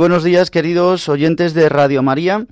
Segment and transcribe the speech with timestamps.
[0.00, 2.46] Buenos días, queridos oyentes de Radio María.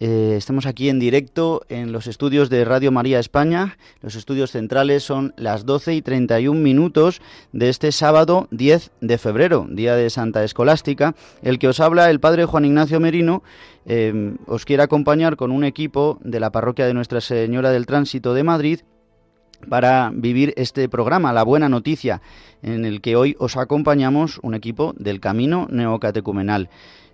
[0.00, 3.78] Eh, estamos aquí en directo en los estudios de Radio María España.
[4.02, 9.66] Los estudios centrales son las 12 y 31 minutos de este sábado 10 de febrero,
[9.70, 11.14] día de Santa Escolástica.
[11.40, 13.42] El que os habla, el padre Juan Ignacio Merino,
[13.86, 18.34] eh, os quiere acompañar con un equipo de la parroquia de Nuestra Señora del Tránsito
[18.34, 18.80] de Madrid
[19.68, 22.20] para vivir este programa, La Buena Noticia,
[22.62, 26.68] en el que hoy os acompañamos un equipo del Camino Neocatecumenal.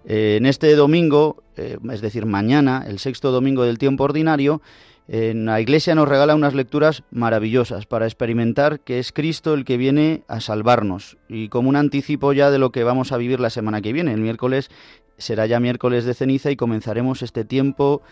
[0.04, 4.62] Eh, en este domingo, eh, es decir, mañana, el sexto domingo del tiempo ordinario,
[5.08, 9.76] en la Iglesia nos regala unas lecturas maravillosas para experimentar que es Cristo el que
[9.76, 13.50] viene a salvarnos y como un anticipo ya de lo que vamos a vivir la
[13.50, 14.12] semana que viene.
[14.12, 14.68] El miércoles
[15.16, 18.02] será ya miércoles de ceniza y comenzaremos este tiempo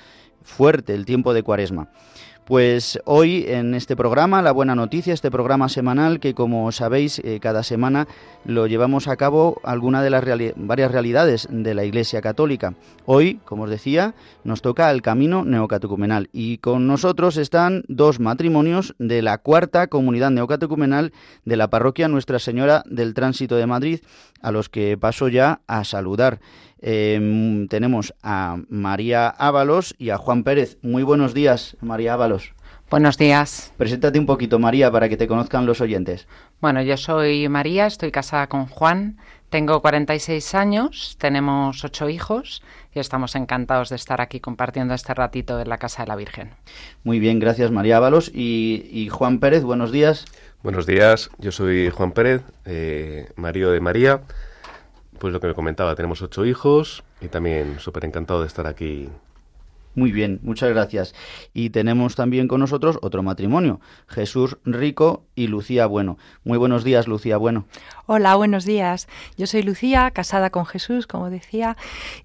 [0.42, 1.88] fuerte, el tiempo de Cuaresma.
[2.46, 7.38] Pues hoy en este programa, La Buena Noticia, este programa semanal que como sabéis eh,
[7.40, 8.06] cada semana
[8.44, 10.24] lo llevamos a cabo alguna de las
[10.56, 12.74] varias realidades de la Iglesia Católica.
[13.06, 18.94] Hoy, como os decía, nos toca el camino neocatecumenal y con nosotros están dos matrimonios
[18.98, 21.14] de la cuarta comunidad neocatecumenal
[21.46, 24.00] de la parroquia Nuestra Señora del Tránsito de Madrid,
[24.42, 26.40] a los que paso ya a saludar.
[26.86, 30.76] Eh, tenemos a María Ábalos y a Juan Pérez.
[30.82, 32.33] Muy buenos días, María Ábalos.
[32.90, 33.72] Buenos días.
[33.76, 36.26] Preséntate un poquito, María, para que te conozcan los oyentes.
[36.60, 39.18] Bueno, yo soy María, estoy casada con Juan,
[39.50, 42.62] tengo 46 años, tenemos ocho hijos
[42.94, 46.50] y estamos encantados de estar aquí compartiendo este ratito en la Casa de la Virgen.
[47.02, 48.30] Muy bien, gracias María Ábalos.
[48.34, 50.24] Y, y Juan Pérez, buenos días.
[50.62, 54.22] Buenos días, yo soy Juan Pérez, eh, marido de María
[55.18, 59.08] pues lo que me comentaba, tenemos ocho hijos y también súper encantado de estar aquí.
[59.94, 61.14] Muy bien, muchas gracias.
[61.52, 66.18] Y tenemos también con nosotros otro matrimonio, Jesús Rico y Lucía Bueno.
[66.42, 67.66] Muy buenos días, Lucía Bueno.
[68.06, 69.08] Hola, buenos días.
[69.36, 71.76] Yo soy Lucía, casada con Jesús, como decía,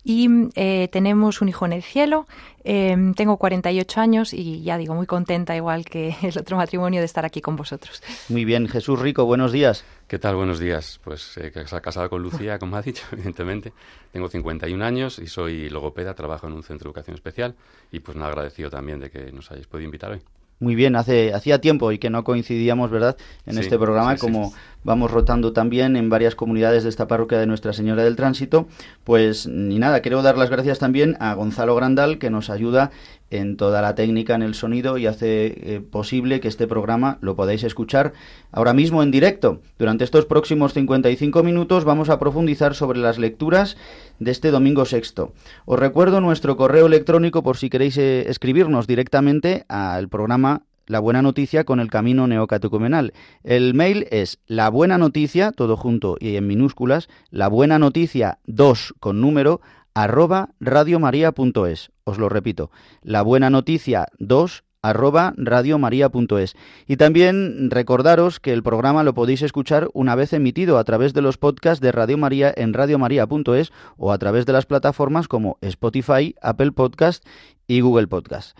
[0.04, 2.28] y eh, tenemos un hijo en el cielo.
[2.64, 7.06] Eh, tengo 48 años y ya digo, muy contenta, igual que el otro matrimonio, de
[7.06, 8.02] estar aquí con vosotros.
[8.30, 9.86] Muy bien, Jesús Rico, buenos días.
[10.08, 10.36] ¿Qué tal?
[10.36, 11.00] Buenos días.
[11.04, 13.74] Pues eh, casada con Lucía, como ha dicho, evidentemente.
[14.12, 17.56] Tengo 51 años y soy logopeda, trabajo en un centro de educación especial
[17.92, 20.22] y pues me agradecido también de que nos hayáis podido invitar hoy.
[20.60, 23.16] Muy bien, hace hacía tiempo y que no coincidíamos, ¿verdad?
[23.46, 24.56] En Sí, este programa, sí, como sí.
[24.84, 28.68] vamos rotando también en varias comunidades de esta parroquia de Nuestra Señora del Tránsito,
[29.06, 32.92] pues ni nada, quiero dar las gracias también a Gonzalo Grandal que nos ayuda
[33.32, 37.36] en toda la técnica en el sonido y hace eh, posible que este programa lo
[37.36, 38.12] podáis escuchar
[38.52, 39.62] ahora mismo en directo.
[39.78, 43.78] Durante estos próximos 55 minutos vamos a profundizar sobre las lecturas
[44.18, 45.32] de este domingo sexto.
[45.66, 50.49] Os recuerdo nuestro correo electrónico por si queréis eh, escribirnos directamente al programa
[50.90, 53.14] La Buena Noticia con el Camino Neocatecumenal.
[53.44, 58.96] El mail es la buena noticia, todo junto y en minúsculas, la buena noticia 2
[59.00, 59.62] con número
[59.94, 61.92] arroba radiomaria.es.
[62.06, 62.72] Os lo repito,
[63.04, 66.56] la buena noticia 2 arroba radiomaria.es.
[66.88, 71.22] Y también recordaros que el programa lo podéis escuchar una vez emitido a través de
[71.22, 76.34] los podcasts de Radio María en radiomaria.es o a través de las plataformas como Spotify,
[76.42, 77.24] Apple Podcast
[77.68, 78.58] y Google Podcast.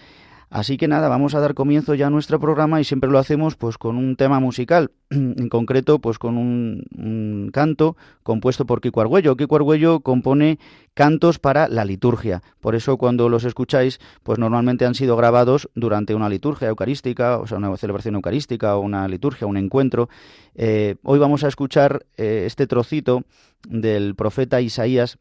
[0.50, 3.56] Así que nada, vamos a dar comienzo ya a nuestro programa y siempre lo hacemos
[3.56, 9.38] pues con un tema musical, en concreto pues con un, canto compuesto por Kiko Argüello.
[9.38, 10.58] Kiko Argüello compone
[10.96, 16.16] cantos para la liturgia, por eso cuando los escucháis pues normalmente han sido grabados durante
[16.16, 20.10] una liturgia eucarística, o sea una celebración eucarística o una liturgia, un encuentro.
[20.56, 23.24] Eh, hoy vamos a escuchar eh, este trocito
[23.68, 25.20] del profeta Isaías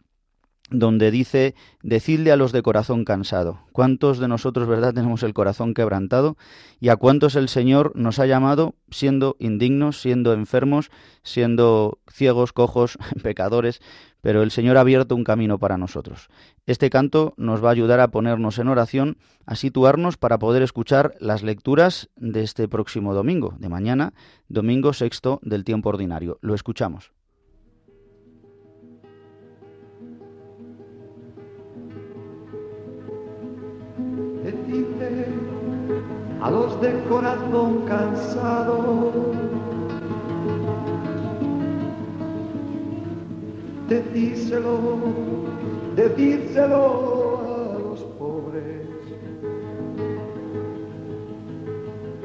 [0.71, 3.61] donde dice, decidle a los de corazón cansado.
[3.73, 6.37] ¿Cuántos de nosotros, verdad, tenemos el corazón quebrantado?
[6.81, 10.91] ¿Y a cuántos el Señor nos ha llamado siendo indignos, siendo enfermos,
[11.23, 13.81] siendo ciegos, cojos, pecadores?
[14.21, 16.29] Pero el Señor ha abierto un camino para nosotros.
[16.67, 19.17] Este canto nos va a ayudar a ponernos en oración,
[19.47, 24.13] a situarnos para poder escuchar las lecturas de este próximo domingo, de mañana,
[24.49, 26.39] domingo sexto del tiempo ordinario.
[26.43, 27.13] Lo escuchamos.
[36.81, 39.13] De corazón cansado.
[43.89, 44.79] Decíselo,
[45.97, 48.87] decíselo a los pobres.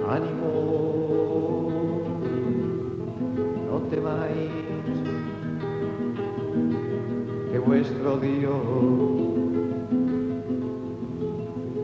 [0.10, 1.72] Ánimo,
[3.72, 4.52] no temáis,
[7.52, 8.54] que vuestro Dios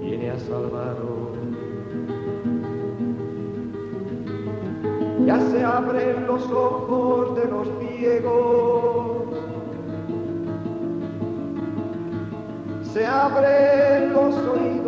[0.04, 0.99] viene a salvaros.
[5.30, 9.28] Ya se abren los ojos de los ciegos.
[12.92, 14.79] Se abren los oídos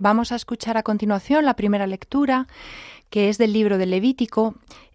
[0.00, 2.46] Vamos a escuchar a continuación la primera lectura,
[3.10, 4.54] que es del libro del Levítico.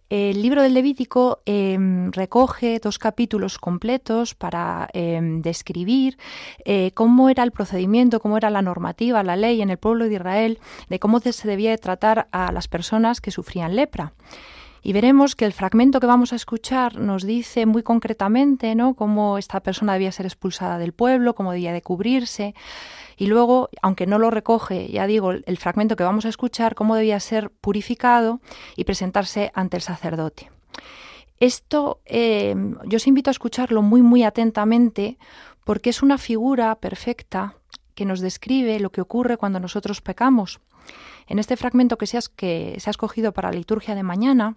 [0.10, 6.18] El libro del Levítico em, recoge dos capítulos completos para em, describir
[6.66, 10.16] eh, cómo era el procedimiento, cómo era la normativa, la ley en el pueblo de
[10.16, 10.60] Israel,
[10.90, 14.14] de cómo se debía de tratar a las personas que sufrían lepra.
[14.86, 18.94] Y veremos que el fragmento que vamos a escuchar nos dice muy concretamente ¿no?
[18.94, 22.54] cómo esta persona debía ser expulsada del pueblo, cómo debía de cubrirse.
[23.18, 26.96] Y luego, aunque no lo recoge, ya digo, el fragmento que vamos a escuchar, cómo
[26.96, 28.42] debía ser purificado
[28.76, 30.52] y presentarse ante el sacerdote.
[31.40, 32.54] Esto eh,
[32.86, 35.18] yo os invito a escucharlo muy, muy atentamente
[35.64, 37.56] porque es una figura perfecta
[37.96, 40.60] que nos describe lo que ocurre cuando nosotros pecamos.
[41.26, 44.56] En este fragmento que se que se ha escogido para la liturgia de mañana,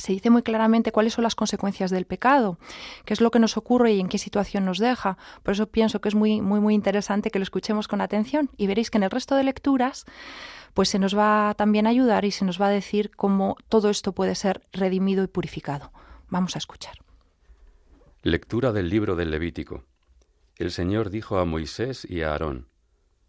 [0.00, 2.58] se dice muy claramente cuáles son las consecuencias del pecado,
[3.04, 5.18] qué es lo que nos ocurre y en qué situación nos deja.
[5.42, 8.66] Por eso pienso que es muy, muy, muy interesante que lo escuchemos con atención y
[8.66, 10.06] veréis que en el resto de lecturas
[10.74, 13.90] pues se nos va también a ayudar y se nos va a decir cómo todo
[13.90, 15.92] esto puede ser redimido y purificado.
[16.28, 16.94] Vamos a escuchar.
[18.22, 19.84] Lectura del libro del Levítico.
[20.56, 22.68] El Señor dijo a Moisés y a Aarón,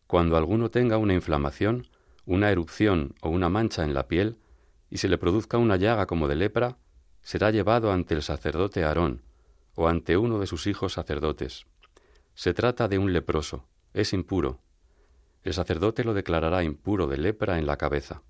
[0.06, 1.88] Cuando alguno tenga una inflamación,
[2.25, 4.38] una erupción o una mancha en la piel,
[4.92, 6.78] y se le produzca una llaga como de lepra,
[7.24, 9.24] será llevado ante el sacerdote Aarón
[9.74, 11.66] o ante uno de sus hijos sacerdotes.
[12.36, 14.60] Se trata de un leproso, es impuro.
[15.44, 18.22] El sacerdote lo declarará impuro de lepra en la cabeza.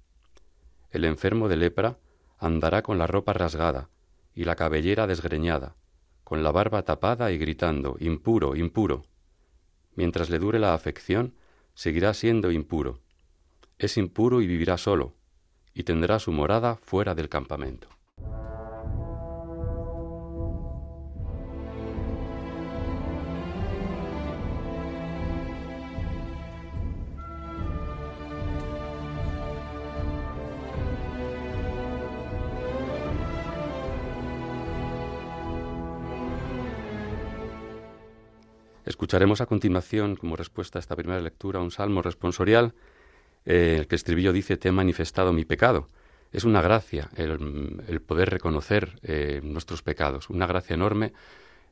[0.91, 1.98] El enfermo de lepra
[2.38, 3.89] andará con la ropa rasgada
[4.36, 5.75] y la cabellera desgreñada,
[6.24, 9.06] con la barba tapada y gritando, impuro, impuro.
[9.96, 11.34] Mientras le dure la afección,
[11.74, 13.00] seguirá siendo impuro.
[13.80, 15.15] Es impuro y vivirá solo,
[15.73, 17.87] y tendrá su morada fuera del campamento.
[39.01, 42.73] Escucharemos a continuación, como respuesta a esta primera lectura, un salmo responsorial
[43.45, 45.88] eh, el que estribillo dice, te he manifestado mi pecado.
[46.31, 51.13] Es una gracia el, poder reconocer eh, nuestros pecados, una gracia enorme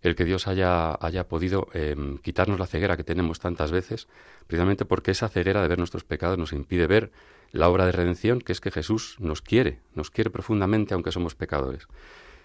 [0.02, 4.08] el que Dios haya, haya podido em, quitarnos la ceguera que tenemos tantas veces,
[4.48, 7.12] precisamente porque esa ceguera de ver nuestros pecados nos impide ver
[7.52, 11.36] la obra de redención, que es que Jesús nos quiere, nos quiere profundamente aunque somos
[11.36, 11.88] pecadores.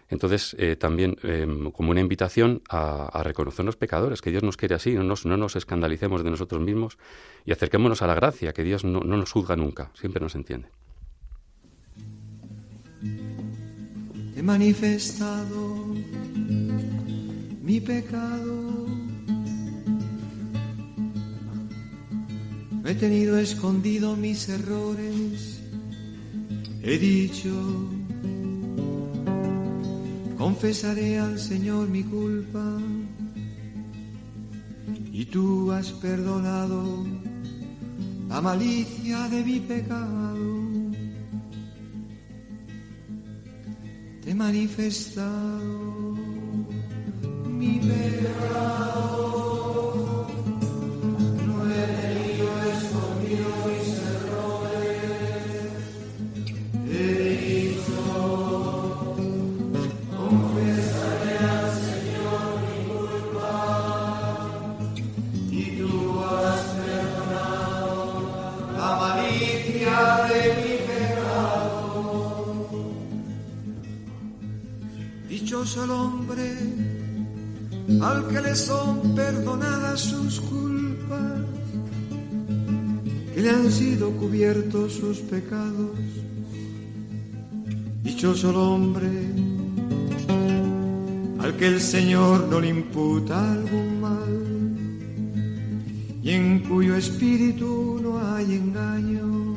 [0.09, 4.75] Entonces, eh, también em, como una invitación a, reconocer los pecadores, que Dios nos quiere
[4.75, 6.99] así, no nos, no nos escandalicemos de nosotros mismos
[7.45, 10.69] y acerquémonos a la gracia, que Dios no, no nos juzga nunca, siempre nos entiende.
[14.37, 15.95] He manifestado
[17.63, 18.75] mi pecado.
[22.87, 25.61] he tenido escondido mis errores.
[26.83, 27.51] He dicho,
[30.45, 32.67] confesaré al Señor mi culpa.
[35.11, 37.07] Y tú has perdonado
[38.29, 40.51] la malicia de mi pecado.
[44.23, 46.15] Te he manifestado
[47.49, 49.34] mi pecado.
[75.65, 76.59] Dichoso el hombre
[78.03, 81.41] al que le son perdonadas sus culpas,
[83.33, 85.97] que le han sido cubiertos sus pecados.
[88.03, 89.09] Dichoso el hombre
[91.39, 94.77] al que el Señor no le imputa algún mal
[96.23, 99.57] y en cuyo espíritu no hay engaño.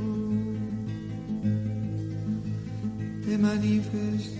[3.25, 4.36] Te manifestado.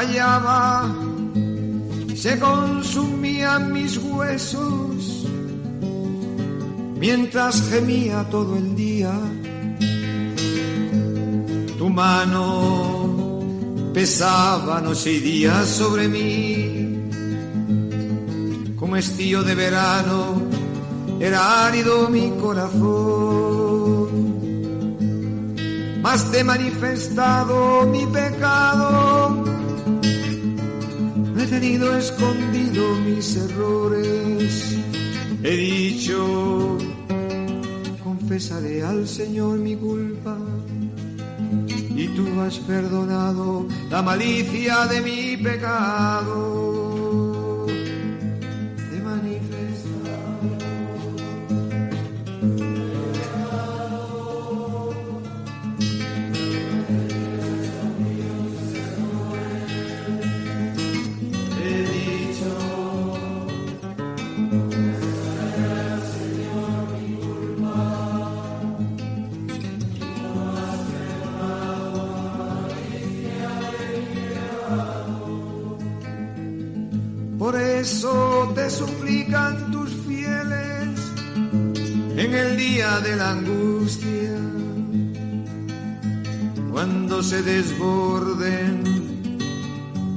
[0.00, 0.88] Callaba,
[2.14, 5.26] se consumían mis huesos
[6.98, 9.12] mientras gemía todo el día.
[11.76, 13.40] Tu mano
[13.92, 17.10] pesaba noche y día sobre mí,
[18.76, 20.40] como estío de verano,
[21.20, 24.08] era árido mi corazón.
[26.00, 29.49] Mas te manifestado mi pecado,
[31.50, 34.78] tenido escondido mis errores,
[35.42, 36.78] he dicho
[38.04, 40.38] confesaré al Señor mi culpa
[41.68, 46.69] y tú has perdonado la malicia de mi pecado.
[77.80, 80.88] Eso te suplican tus fieles
[82.16, 84.36] en el día de la angustia,
[86.70, 88.82] cuando se desborden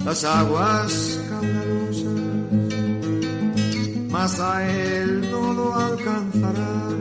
[0.03, 2.22] las aguas caudalosas,
[4.10, 6.98] mas a él no lo alcanzarán.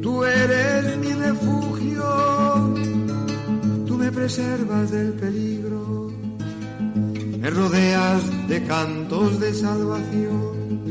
[0.00, 2.74] Tú eres mi refugio,
[3.86, 5.51] tú me preservas del peligro
[7.42, 10.86] me rodeas de cantos de salvación.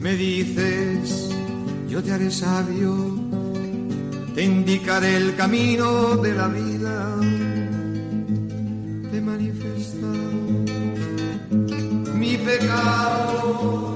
[0.00, 1.30] Me dices,
[1.86, 2.94] yo te haré sabio,
[4.34, 7.16] te indicaré el camino de la vida.
[9.10, 10.14] Te he manifestado
[12.14, 13.94] mi pecado.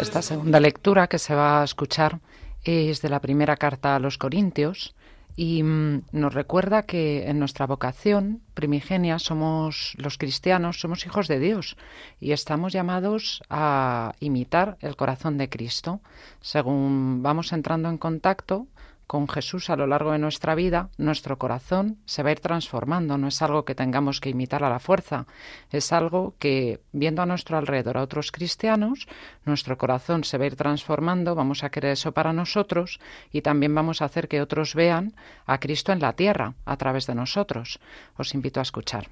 [0.00, 2.20] Esta segunda lectura que se va a escuchar
[2.62, 4.94] es de la primera carta a los Corintios
[5.36, 11.40] y mm, nos recuerda que en nuestra vocación primigenia somos los cristianos, somos hijos de
[11.40, 11.76] Dios
[12.20, 16.00] y estamos llamados a imitar el corazón de Cristo.
[16.40, 18.66] Según vamos entrando en contacto
[19.06, 23.18] con Jesús a lo largo de nuestra vida, nuestro corazón se va a ir transformando,
[23.18, 25.26] no es algo que tengamos que imitar a la fuerza,
[25.70, 29.06] es algo que, viendo a nuestro alrededor a otros cristianos,
[29.44, 33.74] nuestro corazón se va a ir transformando, vamos a querer eso para nosotros y también
[33.74, 35.14] vamos a hacer que otros vean
[35.46, 37.80] a Cristo en la tierra a través de nosotros.
[38.16, 39.08] Os invito a escuchar.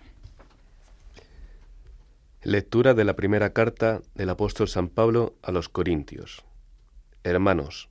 [2.43, 6.43] Lectura de la primera carta del apóstol San Pablo a los Corintios.
[7.23, 7.89] Hermanos,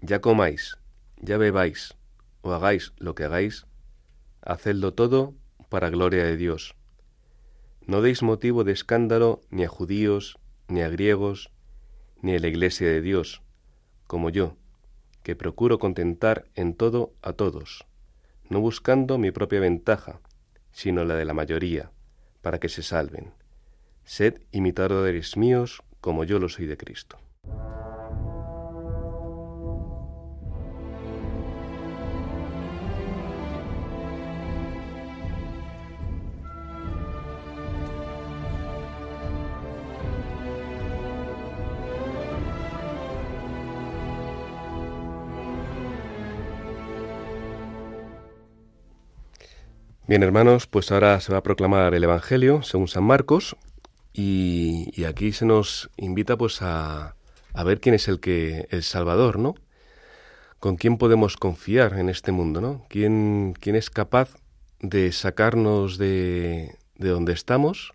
[0.00, 0.76] ya comáis
[1.22, 1.94] ya bebáis
[2.42, 3.66] o hagáis lo que hagáis,
[4.42, 5.34] hacedlo todo
[5.68, 6.74] para gloria de Dios.
[7.86, 10.38] No deis motivo de escándalo ni a judíos,
[10.68, 11.50] ni a griegos,
[12.20, 13.42] ni a la iglesia de Dios,
[14.06, 14.56] como yo,
[15.22, 17.86] que procuro contentar en todo a todos,
[18.50, 20.20] no buscando mi propia ventaja,
[20.72, 21.90] sino la de la mayoría,
[22.42, 23.32] para que se salven.
[24.04, 27.18] Sed imitadores míos como yo lo soy de Cristo.
[50.12, 53.56] Bien, hermanos, pues ahora se va a proclamar el Evangelio según San Marcos
[54.12, 57.16] y, aquí se nos invita pues a,
[57.54, 59.54] a, ver quién es el que el Salvador, ¿no?
[60.60, 62.84] Con quién podemos confiar en este mundo, ¿no?
[62.90, 64.34] ¿Quién, quién es capaz
[64.80, 67.94] de sacarnos de, de donde estamos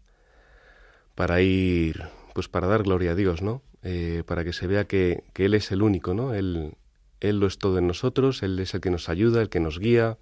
[1.14, 2.02] para ir,
[2.34, 3.62] pues para dar gloria a Dios, ¿no?
[3.84, 6.34] Eh, para que se vea que, que, Él es el único, ¿no?
[6.34, 6.74] Él,
[7.20, 9.78] él lo es todo en nosotros, Él es el que nos ayuda, el que nos
[9.78, 10.18] guía,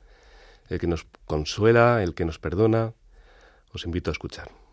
[0.70, 2.94] el que nos consuela, el que nos perdona.
[3.74, 4.65] Os invito a escuchar.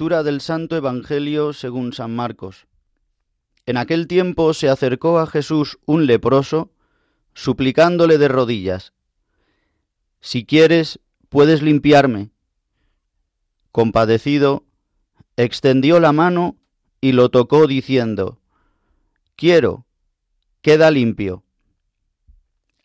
[0.00, 2.66] Del Santo Evangelio según San Marcos.
[3.66, 6.72] En aquel tiempo se acercó a Jesús un leproso,
[7.34, 8.94] suplicándole de rodillas,
[10.20, 12.30] Si quieres, puedes limpiarme.
[13.72, 14.64] Compadecido,
[15.36, 16.56] extendió la mano
[17.02, 18.40] y lo tocó diciendo,
[19.36, 19.84] Quiero,
[20.62, 21.44] queda limpio.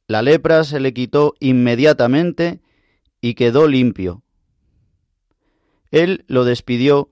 [0.06, 2.60] La lepra se le quitó inmediatamente
[3.22, 4.25] y quedó limpio.
[5.92, 7.10] Él lo despidió,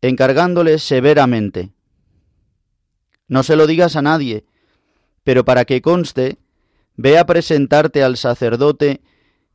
[0.00, 1.72] encargándole severamente.
[3.28, 4.44] No se lo digas a nadie,
[5.24, 6.38] pero para que conste,
[6.96, 9.00] ve a presentarte al sacerdote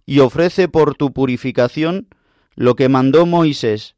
[0.05, 2.07] y ofrece por tu purificación
[2.55, 3.95] lo que mandó Moisés,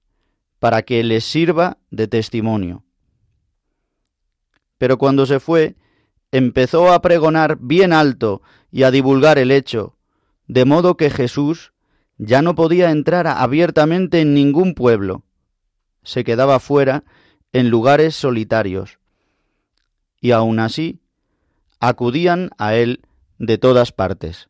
[0.59, 2.83] para que les sirva de testimonio.
[4.77, 5.75] Pero cuando se fue,
[6.31, 8.41] empezó a pregonar bien alto
[8.71, 9.97] y a divulgar el hecho,
[10.47, 11.73] de modo que Jesús
[12.19, 15.23] ya no podía entrar abiertamente en ningún pueblo.
[16.03, 17.05] Se quedaba fuera
[17.53, 18.99] en lugares solitarios.
[20.21, 20.99] Y aun así,
[21.79, 23.01] acudían a él
[23.37, 24.48] de todas partes.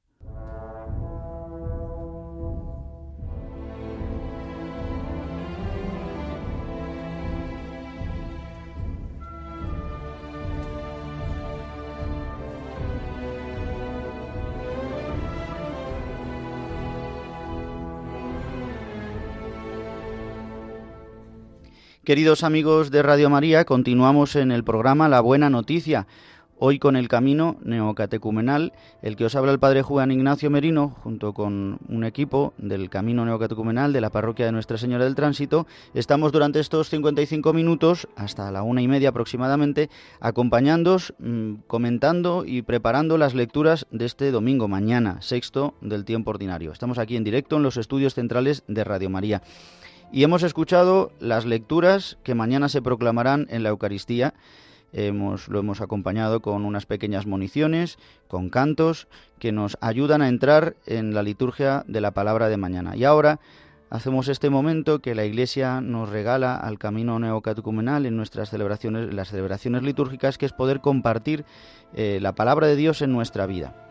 [22.10, 26.08] Queridos amigos de Radio María, continuamos en el programa La Buena Noticia.
[26.58, 31.36] Hoy con el camino neocatecumenal, el que os habla el Padre Juan Ignacio Merino, junto
[31.36, 36.32] con un equipo del camino neocatecumenal de la parroquia de Nuestra Señora del Tránsito, estamos
[36.32, 43.20] durante estos 55 minutos, hasta la una y media aproximadamente, acompañándoos, mm, comentando y preparando
[43.20, 46.72] las lecturas de este domingo, mañana, sexto del tiempo ordinario.
[46.72, 49.44] Estamos aquí en directo en los estudios centrales de Radio María.
[50.12, 54.34] Y hemos escuchado las lecturas que mañana se proclamarán en la Eucaristía.
[54.92, 60.76] Hemos, lo hemos acompañado con unas pequeñas municiones, con cantos que nos ayudan a entrar
[60.88, 62.96] en la liturgia de la palabra de mañana.
[62.96, 63.40] Y ahora
[63.92, 69.30] hacemos este momento que la Iglesia nos regala al camino neocatecumenal en nuestras celebraciones, las
[69.30, 71.46] celebraciones litúrgicas, que es poder compartir
[71.94, 73.89] eh, la palabra de Dios en nuestra vida.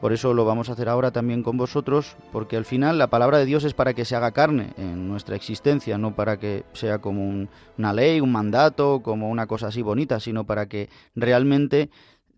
[0.00, 3.38] Por eso lo vamos a hacer ahora también con vosotros, porque al final la palabra
[3.38, 7.00] de Dios es para que se haga carne en nuestra existencia, no para que sea
[7.00, 11.90] como una ley, un mandato, como una cosa así bonita, sino para que realmente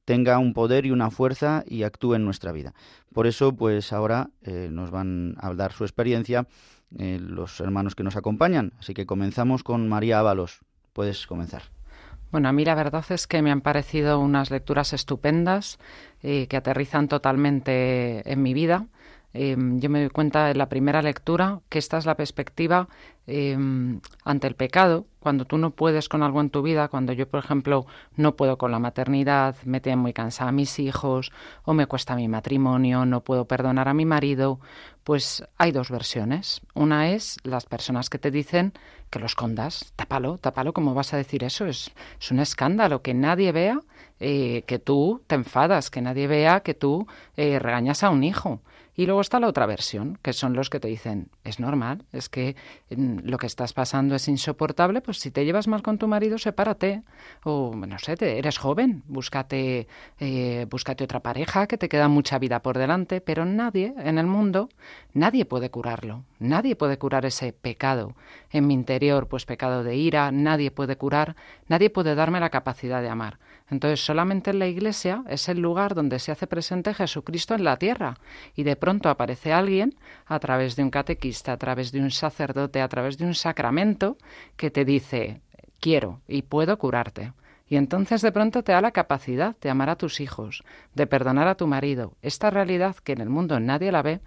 [0.06, 2.72] tenga un poder y una fuerza y actúe en nuestra vida.
[3.12, 6.46] Por eso, pues ahora eh, nos van a dar su experiencia
[6.98, 8.72] eh, los hermanos que nos acompañan.
[8.78, 10.60] Así que comenzamos con María Ábalos.
[10.92, 11.62] Puedes comenzar.
[12.30, 15.78] Bueno, a mí la verdad es que me han parecido unas lecturas estupendas
[16.22, 18.86] eh, que aterrizan totalmente en mi vida.
[19.32, 22.88] Em, yo me doy cuenta en la primera lectura que esta es la perspectiva
[23.30, 27.28] em, ante el pecado, cuando tú no puedes con algo en tu vida, cuando yo,
[27.28, 31.30] por ejemplo, no puedo con la maternidad, me tienen muy cansada a mis hijos,
[31.64, 34.58] o me cuesta mi matrimonio, no puedo perdonar a mi marido,
[35.04, 36.60] pues hay dos versiones.
[36.74, 38.72] Una es las personas que te dicen
[39.10, 41.66] que lo escondas, tápalo, tápalo, ¿cómo vas a decir eso?
[41.66, 43.80] Es, es un escándalo, que nadie vea
[44.20, 48.60] eh, que tú te enfadas, que nadie vea que tú eh, regañas a un hijo.
[49.00, 52.28] Y luego está la otra versión, que son los que te dicen, es normal, es
[52.28, 52.54] que
[52.90, 56.36] mm, lo que estás pasando es insoportable, pues si te llevas mal con tu marido,
[56.36, 57.02] sepárate.
[57.42, 62.38] O, no sé, te, eres joven, búscate, eh, búscate otra pareja, que te queda mucha
[62.38, 64.68] vida por delante, pero nadie en el mundo,
[65.14, 68.14] nadie puede curarlo, nadie puede curar ese pecado
[68.50, 71.36] en mi interior, pues pecado de ira, nadie puede curar,
[71.68, 73.38] nadie puede darme la capacidad de amar.
[73.70, 77.76] Entonces solamente en la iglesia es el lugar donde se hace presente Jesucristo en la
[77.76, 78.18] tierra
[78.56, 79.94] y de pronto aparece alguien
[80.26, 84.18] a través de un catequista, a través de un sacerdote, a través de un sacramento
[84.56, 85.40] que te dice
[85.80, 87.32] quiero y puedo curarte.
[87.68, 91.46] Y entonces de pronto te da la capacidad de amar a tus hijos, de perdonar
[91.46, 92.14] a tu marido.
[92.20, 94.20] Esta realidad que en el mundo nadie la ve,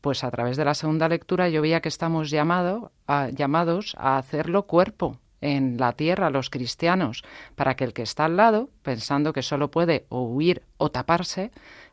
[0.00, 5.18] pues a través de la segunda lectura yo veía que estamos llamados a hacerlo cuerpo,
[5.46, 7.22] en la tierra los cristianos
[7.54, 11.52] para que el que está al lado, pensando que solo puede o huir o taparse,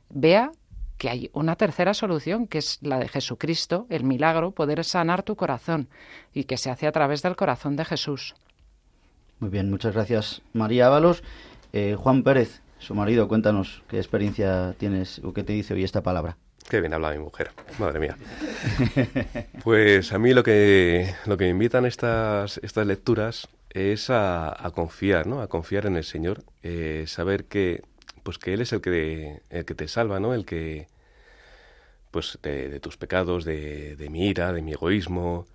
[0.10, 0.52] vea
[0.98, 5.36] que hay una tercera solución, que es la de Jesucristo, el milagro, poder sanar tu
[5.36, 5.90] corazón,
[6.34, 8.36] y que se hace a través del corazón de Jesús.
[9.40, 11.24] Muy bien, muchas gracias María Ábalos.
[11.74, 16.04] Eh, Juan Pérez, su marido, cuéntanos qué experiencia tienes o qué te dice hoy esta
[16.04, 16.38] palabra.
[16.70, 18.18] Qué bien habla mi mujer, madre mía.
[19.64, 25.28] Pues a mí lo que, lo que me invitan estas, estas lecturas es a, confiar,
[25.28, 25.42] ¿no?
[25.42, 27.82] A confiar en el Señor, eh, saber que,
[28.24, 30.34] pues que Él es el que, el que te salva, ¿no?
[30.34, 30.88] El que,
[32.12, 35.48] pues de, tus pecados, de, de mi ira, de mi egoísmo,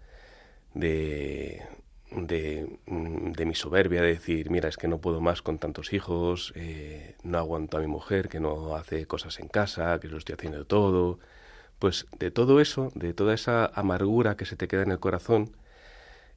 [0.75, 1.63] de,
[2.11, 5.93] de, mm, de, mi soberbia, de decir, mira, es que no puedo más con tantos
[5.93, 10.19] hijos, eh, no aguanto a mi mujer que no hace cosas en casa, que lo
[10.19, 11.19] estoy haciendo todo.
[11.79, 15.53] Pues de todo eso, de toda esa amargura que se te queda en el corazón,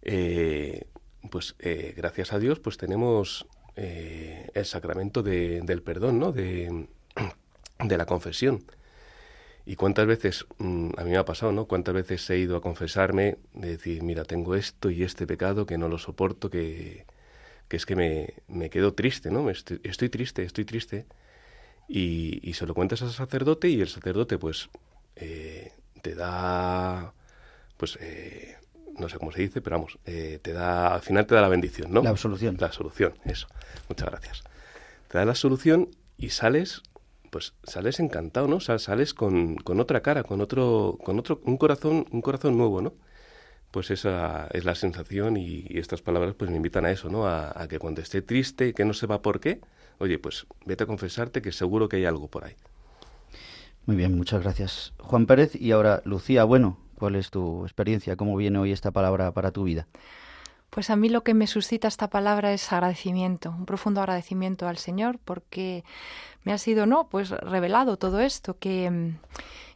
[0.04, 0.86] eh,
[1.32, 6.32] pues eh, gracias a Dios, pues tenemos el sacramento de, del perdón, ¿no?
[6.32, 6.88] De,
[7.80, 8.64] de la confesión.
[9.72, 11.64] Y cuántas veces, mm, a mí me ha pasado, ¿no?
[11.64, 15.78] Cuántas veces he ido a confesarme, de decir, mira, tengo esto y este pecado que
[15.78, 17.06] no lo soporto, que,
[17.70, 19.50] que es que me, me quedo triste, ¿no?
[19.50, 21.06] Estoy, estoy triste, estoy triste.
[21.88, 24.70] Y, y, se lo cuentas al sacerdote y el sacerdote, pues,
[25.16, 27.14] eh, te da,
[27.78, 28.58] pues, eh,
[28.98, 31.48] no sé cómo se dice, pero vamos, eh, te da, al final te da la
[31.48, 32.04] bendición, ¿no?
[32.04, 32.58] La absolución.
[32.60, 33.48] La solución, eso.
[33.88, 34.44] Muchas gracias.
[35.08, 36.84] Te da la solución y sales
[37.32, 38.60] pues sales encantado, ¿no?
[38.60, 42.94] sales con, con, otra cara, con otro, con otro, un corazón, un corazón nuevo, ¿no?
[43.72, 47.26] Pues esa es la sensación y, estas palabras pues me invitan a eso, ¿no?
[47.26, 49.62] A, a, que cuando esté triste, que no sepa por qué,
[49.98, 52.56] oye, pues vete a confesarte que seguro que hay algo por ahí.
[53.86, 54.94] Muy bien, muchas gracias.
[55.00, 58.18] Juan Pérez y ahora Lucía, bueno, ¿cuál es tu experiencia?
[58.18, 59.88] ¿Cómo viene hoy esta palabra para tu vida?
[60.72, 64.78] Pues a mí lo que me suscita esta palabra es agradecimiento, un profundo agradecimiento al
[64.78, 65.84] Señor porque
[66.46, 69.18] me ha sido, no, pues revelado todo esto que mm,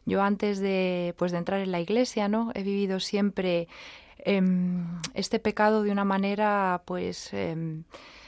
[0.06, 2.50] yo antes de pues de entrar en la iglesia, ¿no?
[2.54, 3.68] He vivido siempre
[4.20, 4.40] eh,
[5.12, 7.82] este pecado de una manera pues eh,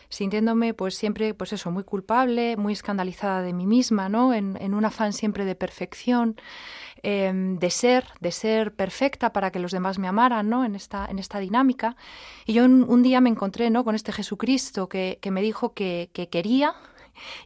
[0.09, 4.75] sintiéndome pues siempre pues eso muy culpable muy escandalizada de mí misma no en, en
[4.75, 6.37] un afán siempre de perfección
[7.03, 11.07] eh, de ser de ser perfecta para que los demás me amaran no en esta
[11.07, 11.97] en esta dinámica.
[12.45, 15.75] Y yo un, un día me encontré no con este Jesucristo que, que me dijo
[15.75, 16.75] que, que quería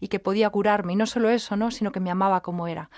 [0.01, 0.95] y que podía curarme.
[0.95, 2.91] Y no solo eso no sino que me amaba como era.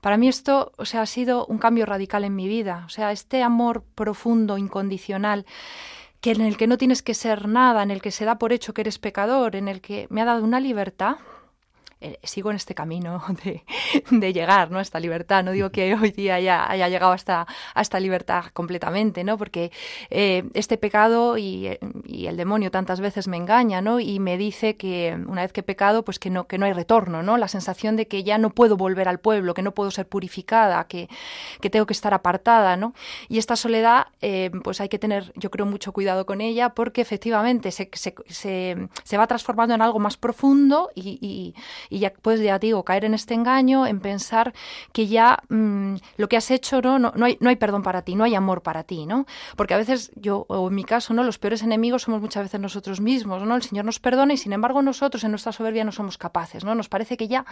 [0.00, 2.84] Para mí esto, o sea, ha sido un cambio radical en mi vida.
[2.86, 5.44] O sea, este amor profundo, incondicional,
[6.20, 8.52] que en el que no tienes que ser nada, en el que se da por
[8.52, 11.16] hecho que eres pecador, en el que me ha dado una libertad
[12.02, 13.22] eh, sigo en este camino
[14.10, 14.78] de, llegar ¿no?
[14.78, 15.44] a esta libertad.
[15.44, 19.36] No digo que hoy día haya, haya llegado hasta, a esta libertad completamente, ¿no?
[19.36, 19.70] porque
[20.08, 21.78] eh, este pecado y,
[22.30, 24.00] el demonio tantas veces me engaña ¿no?
[24.00, 26.72] y me dice que una vez que he pecado, pues que no, que no hay
[26.72, 27.36] retorno, ¿no?
[27.36, 30.84] la sensación de que ya no puedo volver al pueblo, que no puedo ser purificada,
[30.84, 31.08] que,
[31.60, 32.76] que tengo que estar apartada.
[32.76, 32.94] ¿no?
[33.28, 37.00] Y esta soledad, eh, pues hay que tener, yo creo, mucho cuidado con ella porque
[37.00, 38.14] efectivamente se, se,
[39.04, 41.54] se, va transformando en algo más profundo y, y
[41.98, 44.54] ya pues ya digo, caer en este engaño, en pensar
[44.92, 46.98] que ya mm, lo que has hecho ¿no?
[46.98, 49.26] No, hay, no hay perdón para ti, no hay amor para ti, ¿no?
[49.56, 51.22] Porque a veces yo, o en mi caso, ¿no?
[51.22, 53.56] Los peores enemigos somos muchas veces nosotros mismos, ¿no?
[53.56, 56.74] El Señor nos perdona y sin embargo nosotros en nuestra soberbia no somos capaces, ¿no?
[56.74, 57.44] Nos parece que ya,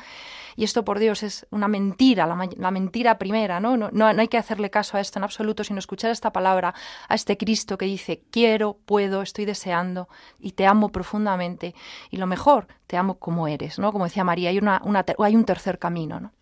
[0.56, 3.76] y esto por Dios es una mentira, la, mentira primera, ¿no?
[3.76, 6.74] No, no hay que hacerle caso a esto en absoluto, sino escuchar esta palabra,
[7.08, 11.74] a este Cristo que dice, quiero, puedo, estoy deseando y te amo profundamente.
[12.10, 13.92] Y lo mejor, te amo como eres, ¿no?
[13.92, 14.82] Como decía María, hay, una,
[15.18, 16.32] hay un tercer camino, ¿no?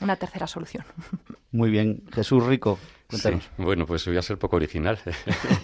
[0.00, 0.82] Una tercera solución.
[1.52, 2.02] Muy bien.
[2.10, 3.50] Jesús Rico, cuéntanos.
[3.58, 4.98] Bueno, pues voy a ser poco original.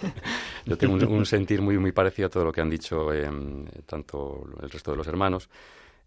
[0.67, 4.47] Yo tengo un, sentir muy, muy parecido a todo lo que han dicho em, tanto
[4.61, 5.49] el resto de los hermanos.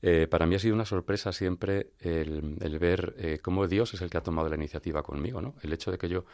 [0.00, 4.10] Eh, para mí ha sido una sorpresa siempre el, ver eh, cómo Dios es el
[4.10, 5.56] que ha tomado la iniciativa conmigo, ¿no?
[5.62, 6.24] El hecho de que yo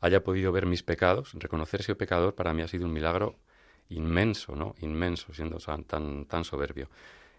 [0.00, 3.34] haya podido ver mis pecados, reconocer ese pecador, para mí ha sido un milagro
[3.88, 4.76] inmenso, ¿no?
[4.82, 6.88] Inmenso, siendo tan, tan soberbio.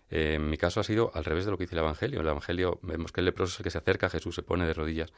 [0.10, 2.22] Eh, en mi caso ha sido al revés de lo que dice el Evangelio.
[2.22, 4.66] El Evangelio vemos que el leproso es el que se acerca a Jesús, se pone
[4.66, 5.12] de rodillas.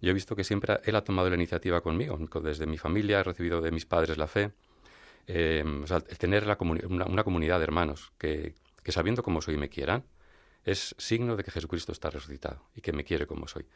[0.00, 2.18] Yo he visto que siempre Él ha tomado la iniciativa conmigo.
[2.42, 4.52] Desde mi familia he recibido de mis padres la fe.
[5.26, 8.54] Eh, el tener una, comunidad de hermanos que,
[8.86, 10.04] sabiendo cómo soy me quieran,
[10.64, 13.66] es signo de que Jesucristo está resucitado y que me quiere como soy.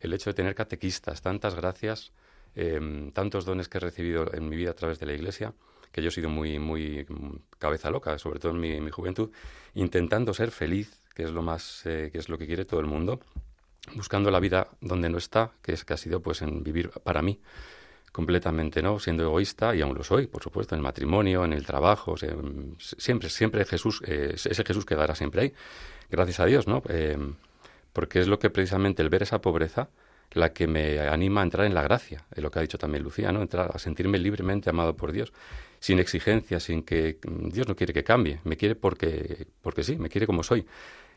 [0.00, 2.12] El hecho de tener catequistas, tantas gracias,
[2.54, 5.54] eh, tantos dones que he recibido en mi vida a través de la Iglesia,
[5.92, 7.06] que yo he sido muy, muy
[7.58, 9.30] cabeza loca, sobre todo en mi, juventud,
[9.74, 12.86] intentando ser feliz, que es lo más, eh, que es lo que quiere todo el
[12.86, 13.20] mundo,
[13.94, 17.22] buscando la vida donde no está, que es que ha sido pues en vivir para
[17.22, 17.40] mí
[18.16, 18.98] completamente, ¿no?
[18.98, 22.14] Siendo egoísta, y aún lo soy, por supuesto, en el matrimonio, en el trabajo,
[22.78, 25.52] siempre, siempre Jesús, eh, ese Jesús quedará siempre ahí,
[26.10, 26.82] gracias a Dios, ¿no?
[26.88, 27.18] Eh,
[27.92, 29.90] porque es lo que precisamente el ver esa pobreza,
[30.32, 33.02] la que me anima a entrar en la gracia, es lo que ha dicho también
[33.02, 33.42] Lucía, ¿no?
[33.42, 35.32] Entrar a sentirme libremente amado por Dios
[35.80, 40.08] sin exigencia, sin que Dios no quiere que cambie, me quiere porque, porque sí, me
[40.08, 40.66] quiere como soy.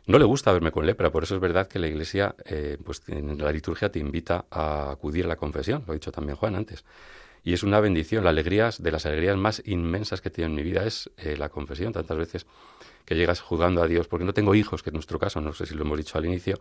[0.06, 3.02] No le gusta verme con lepra, por eso es verdad que la Iglesia, eh, pues
[3.08, 6.56] en la liturgia te invita a acudir a la confesión, lo ha dicho también Juan
[6.56, 6.84] antes.
[7.44, 10.64] Y es una bendición, la alegría, de las alegrías más inmensas que tiene en mi
[10.64, 12.46] vida es eh, la confesión, tantas veces
[13.06, 15.66] que llegas jugando a Dios, porque no tengo hijos, que en nuestro caso, no sé
[15.66, 16.60] si lo hemos dicho al inicio,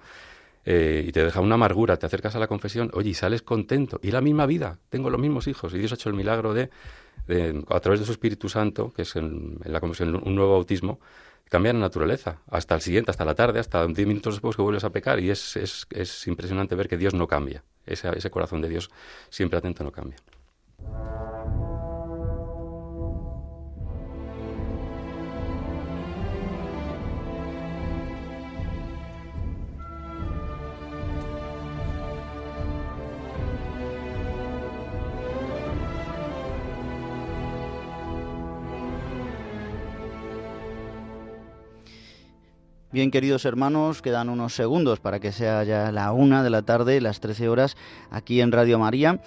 [0.71, 3.99] eh, y te deja una amargura, te acercas a la confesión, oye, y sales contento,
[4.03, 6.69] y la misma vida, tengo los mismos hijos, y Dios ha hecho el milagro de
[7.69, 11.01] a través de su Espíritu Santo, que es en, la conversión un nuevo bautismo,
[11.49, 14.85] cambia la naturaleza, hasta el siguiente, hasta la tarde, hasta 10 minutos después que vuelves
[14.85, 18.61] a pecar, y es, es, es impresionante ver que Dios no cambia, ese, ese corazón
[18.61, 18.91] de Dios
[19.31, 20.19] siempre atento no cambia.
[42.91, 47.03] Bien, queridos hermanos, quedan unos segundos para que sea ya la una de la tarde,
[47.03, 47.77] las 13 horas,
[48.11, 49.21] aquí en Radio María,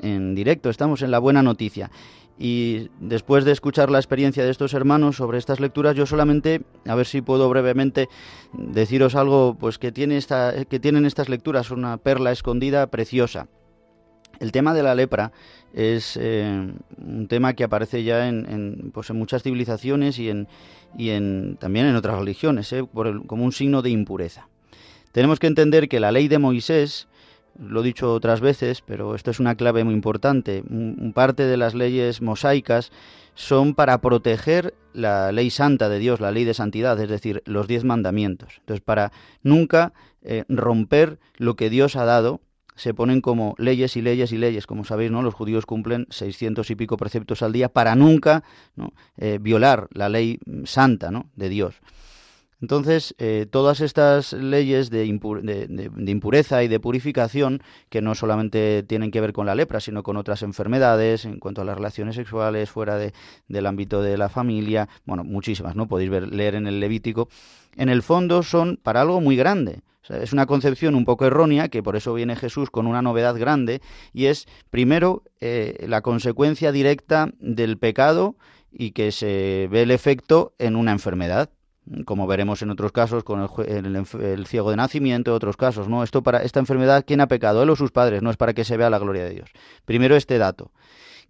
[0.00, 0.70] en directo.
[0.70, 1.90] Estamos en la buena noticia.
[2.38, 6.94] Y después de escuchar la experiencia de estos hermanos sobre estas lecturas, yo solamente, a
[6.94, 8.08] ver si puedo brevemente
[8.52, 13.48] deciros algo, pues que, tiene esta, que tienen estas lecturas, una perla escondida preciosa.
[14.38, 15.32] El tema de la lepra
[15.74, 20.46] es eh, un tema que aparece ya en, pues en muchas civilizaciones y, en,
[20.96, 22.84] y en, también en otras religiones, eh,
[23.26, 24.48] como un signo de impureza.
[25.12, 27.08] Tenemos que entender que la ley de Moisés,
[27.58, 30.62] lo he dicho otras veces, pero esto es una clave muy importante,
[31.14, 32.92] parte de las leyes mosaicas
[33.34, 37.68] son para proteger la ley santa de Dios, la ley de santidad, es decir, los
[37.68, 38.54] diez mandamientos.
[38.58, 42.40] Entonces, para nunca eh, romper lo que Dios ha dado
[42.78, 44.66] se ponen como leyes y leyes y leyes.
[44.66, 45.22] Como sabéis, ¿no?
[45.22, 48.44] los judíos cumplen 600 y pico preceptos al día para nunca
[49.16, 51.26] eh, violar la ley santa ¿no?
[51.34, 51.74] de Dios.
[52.60, 59.20] Entonces, eh, todas estas leyes de, impureza y de purificación, que no solamente tienen que
[59.20, 62.98] ver con la lepra, sino con otras enfermedades, en cuanto a las relaciones sexuales, fuera
[62.98, 65.86] del ámbito de la familia, bueno, muchísimas, ¿no?
[65.86, 67.28] Podéis ver, leer en el Levítico,
[67.78, 71.82] en el fondo son para algo muy grande es una concepción un poco errónea, que
[71.82, 73.80] por eso viene Jesús con una novedad grande,
[74.12, 78.36] y es, primero, eh, la consecuencia directa del pecado
[78.70, 81.50] y que se ve el efecto en una enfermedad.
[82.04, 86.02] como veremos en otros casos con el, ciego de nacimiento, otros casos, ¿no?
[86.02, 87.62] Esto para esta enfermedad, ¿quién ha pecado?
[87.62, 89.50] Él o sus padres, no es para que se vea la gloria de Dios.
[89.86, 90.70] Primero este dato,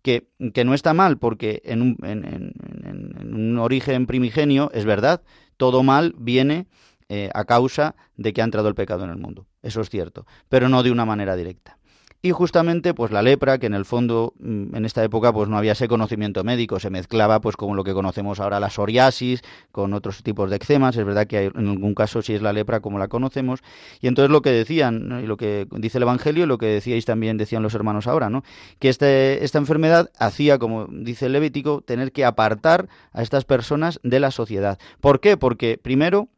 [0.03, 5.23] que, que no está mal, porque en un, en, un, origen primigenio, es verdad,
[5.59, 6.67] todo mal viene
[7.11, 9.47] eh, a causa de que ha entrado el pecado en el mundo.
[9.63, 11.78] Eso es cierto, pero no de una manera directa
[12.21, 15.57] y justamente pues la lepra que en el fondo mm, en esta época pues no
[15.57, 16.81] había ese conocimiento médico.
[16.81, 20.97] Se mezclaba pues con lo que conocemos ahora la psoriasis con otros tipos de eczemas.
[20.97, 23.61] Es verdad que hay, en algún caso sí es la lepra como la conocemos.
[24.01, 27.05] Y entonces lo que decían y lo que dice el evangelio y lo que decíais
[27.05, 28.43] también decían los hermanos ahora no
[28.79, 34.01] que este, esta enfermedad hacía como dice el Levítico tener que apartar a estas personas
[34.03, 34.79] de la sociedad.
[35.01, 35.37] ¿por qué?
[35.37, 36.29] porque primero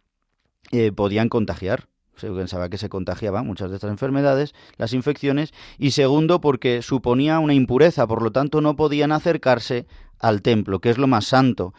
[0.73, 1.90] eh, podían contagiar
[2.21, 7.39] se pensaba que se contagiaban muchas de estas enfermedades, las infecciones, y segundo porque suponía
[7.39, 9.87] una impureza, por lo tanto no podían acercarse
[10.19, 11.75] al templo, que es lo más santo,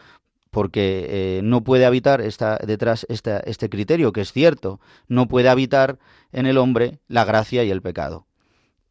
[0.50, 5.48] porque eh, no puede habitar esta, detrás esta, este criterio, que es cierto, no puede
[5.48, 5.98] habitar
[6.32, 8.26] en el hombre la gracia y el pecado.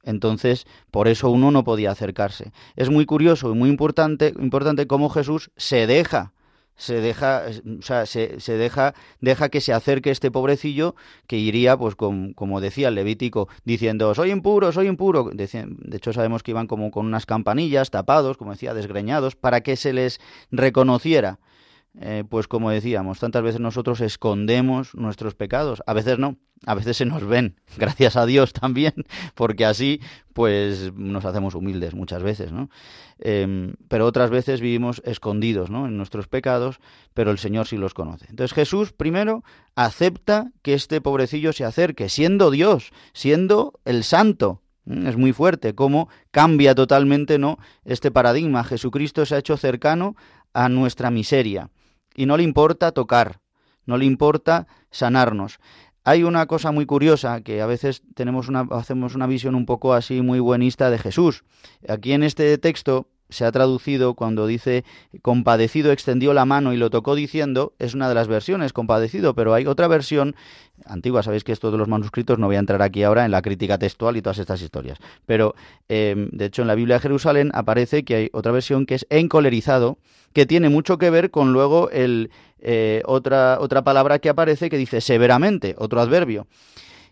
[0.03, 2.51] Entonces, por eso uno no podía acercarse.
[2.75, 6.33] Es muy curioso y muy importante, importante cómo Jesús se deja
[6.75, 7.43] se deja,
[7.79, 10.95] o sea, se, se, deja, deja que se acerque este pobrecillo
[11.27, 15.29] que iría, pues como decía el Levítico, diciendo, soy impuro, soy impuro.
[15.33, 19.61] De, de hecho, sabemos que iban como con unas campanillas, tapados, como decía, desgreñados, para
[19.61, 21.39] que se les reconociera.
[21.99, 26.95] Eh, pues como decíamos, tantas veces nosotros escondemos nuestros pecados, a veces no, a veces
[26.95, 28.93] se nos ven, gracias a Dios también,
[29.35, 29.99] porque así
[30.31, 32.69] pues nos hacemos humildes muchas veces, ¿no?
[33.19, 35.85] Em, pero otras veces vivimos escondidos, ¿no?
[35.85, 36.79] En nuestros pecados,
[37.13, 38.25] pero el Señor sí los conoce.
[38.29, 39.43] Entonces Jesús primero
[39.75, 46.07] acepta que este pobrecillo se acerque, siendo Dios, siendo el Santo, es muy fuerte cómo
[46.31, 47.59] cambia totalmente ¿no?
[47.83, 48.63] este paradigma.
[48.63, 50.15] Jesucristo se ha hecho cercano
[50.53, 51.69] a nuestra miseria
[52.15, 53.41] y no le importa tocar,
[53.85, 55.59] no le importa sanarnos.
[56.03, 59.93] Hay una cosa muy curiosa que a veces tenemos una, hacemos una visión un poco
[59.93, 61.43] así muy buenista de Jesús.
[61.87, 64.85] Aquí en este texto se ha traducido cuando dice
[65.21, 69.53] compadecido extendió la mano y lo tocó diciendo, es una de las versiones, compadecido, pero
[69.53, 70.35] hay otra versión
[70.85, 73.41] antigua, sabéis que esto de los manuscritos no voy a entrar aquí ahora en la
[73.41, 75.55] crítica textual y todas estas historias, pero
[75.89, 79.07] eh, de hecho en la Biblia de Jerusalén aparece que hay otra versión que es
[79.09, 79.97] encolerizado,
[80.33, 84.77] que tiene mucho que ver con luego el, eh, otra, otra palabra que aparece que
[84.77, 86.47] dice severamente, otro adverbio.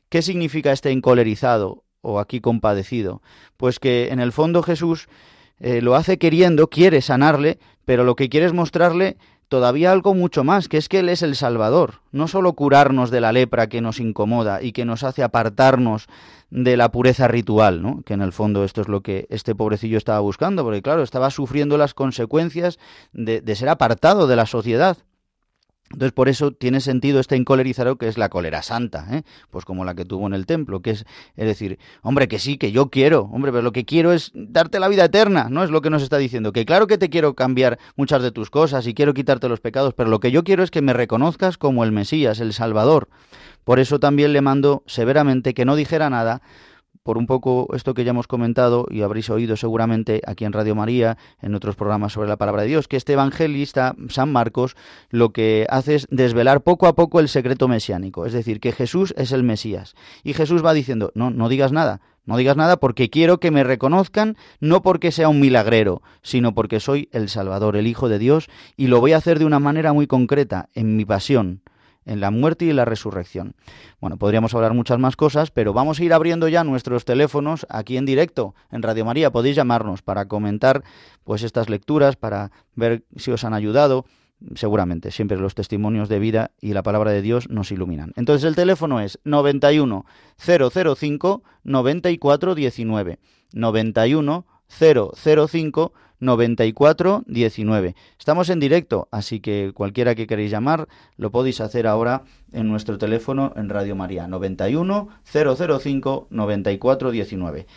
[0.10, 3.22] ¿Qué significa este encolerizado o aquí compadecido?
[3.58, 5.08] Pues que en el fondo Jesús
[5.60, 9.18] eh, lo hace queriendo, quiere sanarle, pero lo que quiere es mostrarle
[9.50, 13.20] todavía algo mucho más, que es que Él es el Salvador, no solo curarnos de
[13.20, 16.08] la lepra que nos incomoda y que nos hace apartarnos
[16.52, 18.02] de la pureza ritual, ¿no?
[18.06, 21.32] que en el fondo esto es lo que este pobrecillo estaba buscando, porque claro, estaba
[21.32, 22.80] sufriendo las consecuencias
[23.12, 24.98] de, de ser apartado de la sociedad.
[25.92, 29.24] Entonces, por eso tiene sentido este encolerizado que es la cólera santa, ¿eh?
[29.50, 32.58] pues como la que tuvo en el templo, que es, es decir, hombre, que sí,
[32.58, 35.64] que yo quiero, hombre, pero lo que quiero es darte la vida eterna, ¿no?
[35.64, 38.52] Es lo que nos está diciendo, que claro que te quiero cambiar muchas de tus
[38.52, 41.58] cosas y quiero quitarte los pecados, pero lo que yo quiero es que me reconozcas
[41.58, 43.10] como el Mesías, el Salvador.
[43.64, 46.42] Por eso también le mando severamente que no dijera nada
[47.04, 50.76] por un poco esto que ya hemos comentado y habréis oído seguramente aquí en Radio
[50.76, 54.76] María, en otros programas sobre la palabra de Dios, que este evangelista, San Marcos,
[55.10, 59.14] lo que hace es desvelar poco a poco el secreto mesiánico, es decir, que Jesús
[59.18, 59.96] es el Mesías.
[60.24, 63.64] Y Jesús va diciendo, no, no digas nada, no digas nada porque quiero que me
[63.64, 68.50] reconozcan, no porque sea un milagrero, sino porque soy el Salvador, el Hijo de Dios,
[68.78, 71.62] y lo voy a hacer de una manera muy concreta, en mi pasión
[72.10, 73.56] en la muerte y la resurrección.
[74.02, 77.98] Bueno, podríamos hablar muchas más cosas, pero vamos a ir abriendo ya nuestros teléfonos aquí
[77.98, 79.32] en directo en Radio María.
[79.32, 80.84] Podéis llamarnos para comentar
[81.24, 84.06] pues estas lecturas, para ver si os han ayudado.
[84.56, 88.14] Seguramente, siempre los testimonios de vida y la palabra de Dios nos iluminan.
[88.16, 90.06] Entonces el teléfono es 91
[90.38, 93.20] 005 94 19.
[93.52, 97.96] 91 005 94 19.
[98.18, 102.98] Estamos en directo, así que cualquiera que queréis llamar lo podéis hacer ahora en nuestro
[102.98, 107.68] teléfono en Radio María 91 005 94 19.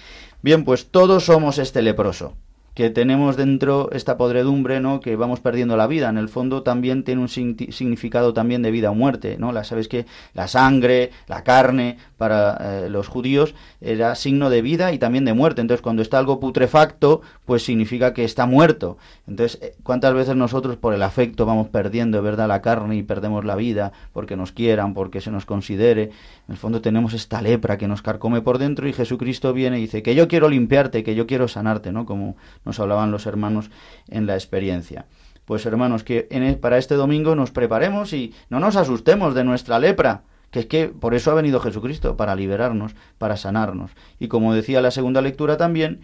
[0.43, 2.35] Bien, pues todos somos este leproso
[2.75, 5.01] que tenemos dentro esta podredumbre, ¿no?
[5.01, 6.09] Que vamos perdiendo la vida.
[6.09, 9.53] En el fondo también tiene un significado también de vida o muerte, ¿no?
[9.53, 14.93] La, Sabes que la sangre, la carne, para eh, los judíos era signo de vida
[14.93, 15.61] y también de muerte.
[15.61, 18.97] Entonces, cuando está algo putrefacto, pues significa que está muerto.
[19.27, 23.45] Entonces, eh, ¿cuántas veces nosotros por el afecto vamos perdiendo, verdad, la carne y perdemos
[23.45, 26.05] la vida porque nos quieran, porque se nos considere?
[26.05, 29.83] En el fondo tenemos esta lepra que nos carcome por dentro y Jesucristo viene y
[29.83, 32.07] dice que yo quiero limpiarte, que yo quiero sanarte, ¿no?
[32.07, 33.71] Como nos hablaban los hermanos
[34.09, 35.07] en la experiencia.
[35.45, 39.45] pues hermanos, que en, e, para este domingo nos preparemos y no nos asustemos de
[39.45, 43.91] nuestra lepra, que es que por eso ha venido Jesucristo, para liberarnos, para sanarnos.
[44.21, 46.03] Y como decía la segunda lectura también,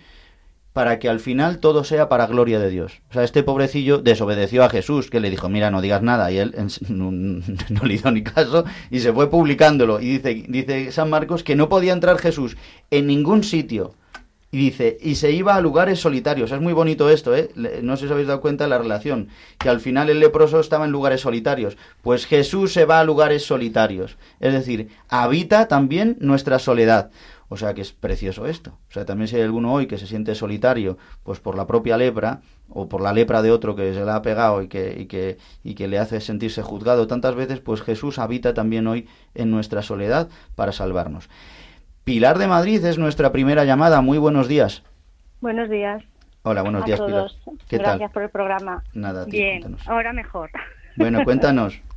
[0.79, 3.01] para que al final todo sea para gloria de Dios.
[3.11, 6.39] O sea, este pobrecillo desobedeció a Jesús, que le dijo, mira, no digas nada, y
[6.39, 6.55] él
[6.89, 10.01] no, le hizo ni caso, y se fue publicándolo.
[10.01, 12.57] Y dice, dice San Marcos que no podía entrar Jesús
[12.91, 13.95] en ningún sitio.
[14.51, 16.53] Y dice, y se iba a lugares solitarios.
[16.53, 17.51] Es muy bonito esto, ¿eh?
[17.82, 19.28] No sé si os habéis dado cuenta de la relación.
[19.59, 21.76] Que al final el leproso estaba en lugares solitarios.
[22.01, 24.16] Pues Jesús se va a lugares solitarios.
[24.40, 27.11] Es decir, habita también nuestra soledad.
[27.51, 28.78] O sea que es precioso esto.
[28.88, 31.99] O sea, también si hay alguno hoy que se siente solitario, pues por la propia
[31.99, 32.40] lepra,
[32.70, 35.38] o por la lepra de otro que se le ha pegado y que, y que,
[35.64, 39.82] y que le hace sentirse juzgado tantas veces, pues Jesús habita también hoy en nuestra
[39.82, 41.28] soledad para salvarnos.
[42.09, 44.01] Pilar de Madrid es nuestra primera llamada.
[44.01, 44.83] Muy buenos días.
[45.43, 46.03] Buenos días.
[46.43, 47.31] Hola, buenos días, Pilar.
[47.69, 48.83] ¿Qué Gracias por el programa.
[48.95, 50.49] Nada, Bien, ahora mejor.
[50.97, 51.79] Bueno, cuéntanos.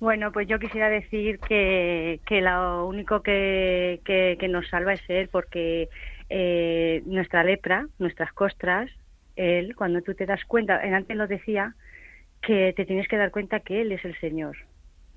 [0.00, 5.28] Bueno, pues yo quisiera decir que, que lo único que, que, nos salva es Él,
[5.28, 5.90] porque
[6.30, 8.90] eh, nuestra lepra, nuestras costras,
[9.36, 11.74] Él, cuando tú te das cuenta, antes lo decía,
[12.40, 14.56] que te tienes que dar cuenta que Él es el Señor,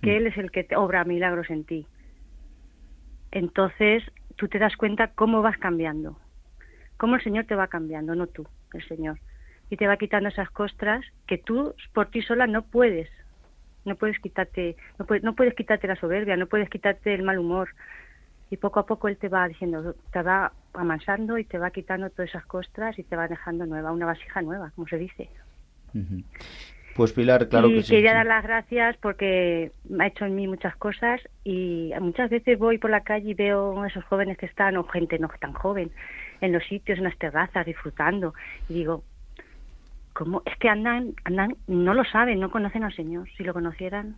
[0.01, 0.15] que mm.
[0.17, 1.87] Él es el que te obra milagros en ti.
[3.33, 4.03] Entonces
[4.35, 6.19] tú te das cuenta cómo vas cambiando,
[6.97, 9.19] cómo el Señor te va cambiando, no tú, el Señor.
[9.69, 13.09] Y te va quitando esas costras que tú por ti sola no puedes
[13.85, 17.37] no puedes quitarte, no puedes, no puedes quitarte la soberbia, no puedes quitarte el mal
[17.37, 17.69] humor.
[18.49, 22.09] Y poco a poco él te va diciendo, te va amansando y te va quitando
[22.11, 25.29] todas esas costras y te va dejando nueva, una vasija nueva, como se dice.
[26.95, 27.91] Pues Pilar, claro y que sí.
[27.95, 32.59] quería dar las gracias porque me ha hecho en mí muchas cosas y muchas veces
[32.59, 35.53] voy por la calle y veo a esos jóvenes que están, o gente no tan
[35.53, 35.91] joven,
[36.41, 38.35] en los sitios, en las terrazas, disfrutando.
[38.69, 39.03] Y digo,
[40.13, 40.43] ¿Cómo?
[40.45, 43.27] Es que andan, andan, no lo saben, no conocen al Señor.
[43.35, 44.15] Si lo conocieran.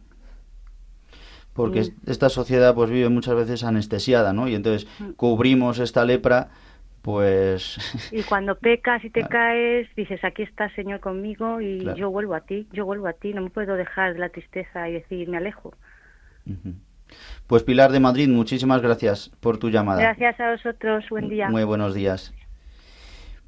[1.53, 4.49] Porque esta sociedad pues vive muchas veces anestesiada, ¿no?
[4.49, 5.11] Y entonces mm.
[5.11, 6.49] cubrimos esta lepra,
[7.05, 7.77] pues...
[8.11, 12.41] Y cuando pecas y te caes, dices, aquí está Señor conmigo y yo vuelvo a
[12.41, 15.75] ti, yo vuelvo a ti, no me puedo dejar la tristeza y decir, me alejo.
[17.45, 20.01] Pues Pilar de Madrid, muchísimas gracias por tu llamada.
[20.01, 21.47] Gracias a vosotros, buen día.
[21.47, 22.33] Muy buenos días.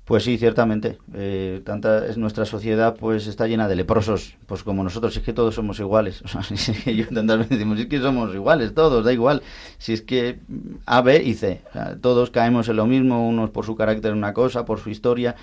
[0.08, 1.00] Pues sí, ciertamente.
[1.14, 5.18] Eh, tanta es nuestra sociedad, pues está llena de leprosos, pues como nosotros.
[5.18, 6.24] Es que todos somos iguales.
[6.24, 9.44] O sea, yo tantas veces decimos, es que somos iguales, todos, da igual.
[9.80, 10.40] Si es que
[10.86, 11.62] A, B y C,
[12.00, 15.36] todos caemos en lo mismo, unos por su carácter una cosa, por su historia,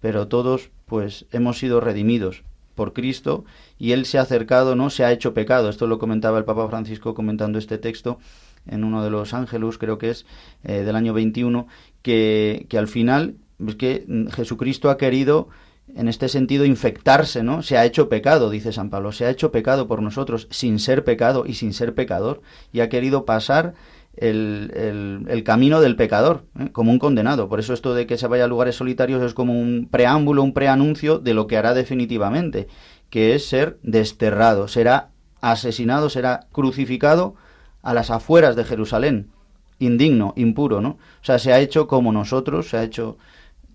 [0.00, 2.42] pero todos, pues hemos sido redimidos
[2.74, 3.46] por Cristo
[3.78, 5.70] y Él se ha acercado, no se ha hecho pecado.
[5.70, 8.18] Esto lo comentaba el Papa Francisco comentando este texto
[8.66, 10.26] en uno de los ángelos, creo que es
[10.62, 11.66] eh, del año 21,
[12.02, 13.36] que, que al final
[13.66, 15.48] es que Jesucristo ha querido
[15.94, 17.62] en este sentido infectarse, ¿no?
[17.62, 21.04] Se ha hecho pecado, dice San Pablo, se ha hecho pecado por nosotros sin ser
[21.04, 22.40] pecado y sin ser pecador
[22.72, 23.74] y ha querido pasar
[24.16, 26.70] el, el, camino del pecador, ¿eh?
[26.72, 27.48] como un condenado.
[27.48, 30.54] Por eso esto de que se vaya a lugares solitarios es como un preámbulo, un
[30.54, 32.68] preanuncio de lo que hará definitivamente,
[33.10, 37.34] que es ser desterrado, será asesinado, será crucificado
[37.82, 39.30] a las afueras de Jerusalén,
[39.78, 40.90] indigno, impuro, ¿no?
[40.90, 43.18] O sea, se ha hecho como nosotros, se ha hecho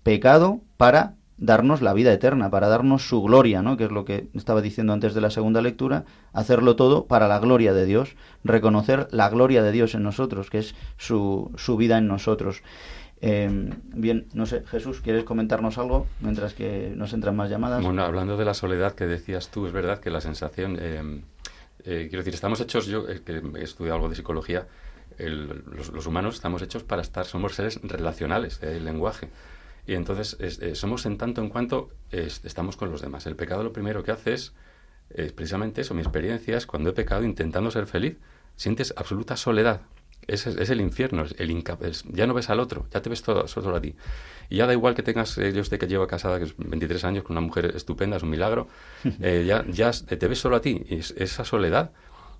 [0.02, 3.76] pecado para darnos la vida eterna, para darnos su gloria, ¿no?
[3.78, 7.38] que es lo que estaba diciendo antes de la segunda lectura, hacerlo todo para la
[7.38, 11.96] gloria de Dios, reconocer la gloria de Dios en nosotros, que es su, su vida
[11.96, 12.62] en nosotros.
[13.22, 17.82] Em, bien, no sé, Jesús, ¿quieres comentarnos algo mientras que nos entran más llamadas?
[17.82, 21.22] Bueno, hablando de la soledad que decías tú, es verdad que la sensación, em,
[21.84, 24.66] eh, quiero decir, estamos hechos, yo eh, que he estudiado algo de psicología,
[25.18, 29.28] los, humanos estamos hechos para estar, somos seres relacionales, el lenguaje.
[29.86, 33.26] Y entonces eh, somos en tanto en cuanto estamos con los demás.
[33.26, 34.52] El pecado lo primero que hace es,
[35.34, 38.16] precisamente eso, mi experiencia es cuando he pecado intentando ser feliz,
[38.56, 39.82] sientes absoluta soledad.
[40.26, 41.64] Es, es el infierno, el
[42.12, 43.96] ya no ves al otro, ya te ves todo, solo a ti.
[44.50, 47.04] Y ya da igual que tengas, eh, yo sé que llevo casada, que es 23
[47.04, 48.68] años, con una mujer estupenda, es un milagro,
[49.20, 50.84] eh, ya, ya te ves solo a ti.
[50.88, 51.92] Y esa soledad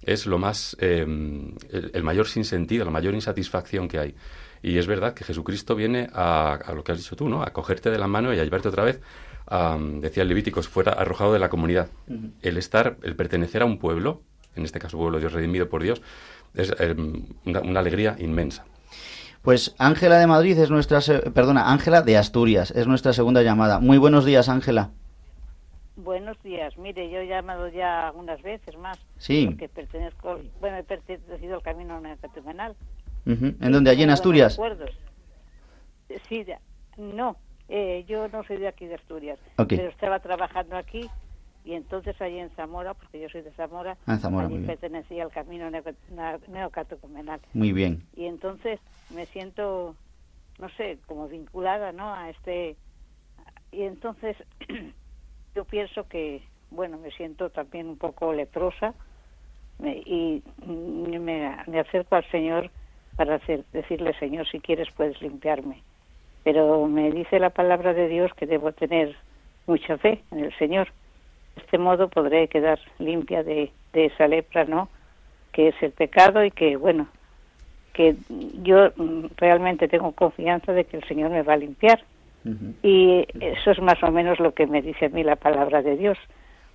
[0.03, 4.14] es lo más, em, el, mayor sinsentido, la mayor insatisfacción que hay.
[4.62, 7.42] Y es verdad que Jesucristo viene a, lo que has dicho tú, ¿no?
[7.42, 9.01] A cogerte de la mano y a llevarte otra vez,
[10.01, 11.88] decía el Levítico, fuera arrojado de la comunidad.
[12.42, 14.22] El estar, el pertenecer a un pueblo,
[14.57, 16.03] en este caso pueblo de Dios redimido por Dios,
[16.55, 18.64] es em, una, alegría inmensa.
[19.42, 21.01] Pues Ángela de Madrid es nuestra,
[21.32, 23.80] perdona, Ángela de Asturias es nuestra segunda llamada.
[23.80, 24.90] Muy buenos días, Ángela.
[25.97, 26.76] Buenos días.
[26.78, 28.99] Mire, yo he llamado ya algunas veces más.
[29.18, 29.47] Sí.
[29.47, 32.76] Porque pertenezco, bueno, he pertenecido al camino neocatecumenal.
[33.26, 33.91] ¿En dónde?
[33.91, 34.59] ¿Allí en Asturias?
[36.28, 36.47] Sí,
[36.97, 37.36] no.
[37.68, 39.38] Eh, yo no soy de aquí de Asturias.
[39.57, 41.09] Pero estaba trabajando aquí
[41.64, 45.30] y entonces allí en Zamora, porque yo soy de Zamora, ah, Zamora allí pertenecía al
[45.30, 45.70] camino
[46.49, 47.41] neocatecumenal.
[47.53, 48.03] Muy bien.
[48.16, 48.80] Y entonces
[49.14, 49.95] me siento,
[50.59, 52.12] no sé, como vinculada, ¿no?
[52.12, 52.76] A este...
[53.72, 54.36] Y entonces
[55.61, 56.40] yo pienso que,
[56.70, 58.94] bueno, me siento también un poco leprosa
[59.84, 62.70] y me, me acerco al Señor
[63.14, 65.82] para hacer, decirle, Señor, si quieres puedes limpiarme.
[66.44, 69.14] Pero me dice la palabra de Dios que debo tener
[69.66, 70.88] mucha fe en el Señor.
[71.56, 74.88] De este modo podré quedar limpia de, esa lepra, ¿no?
[75.52, 77.06] Que es el pecado y que, bueno,
[77.92, 78.16] que
[78.62, 78.92] yo
[79.36, 82.02] realmente tengo confianza de que el Señor me va a limpiar.
[82.82, 85.97] Y eso es más o menos lo que me dice a mí la palabra de
[85.97, 86.18] Dios,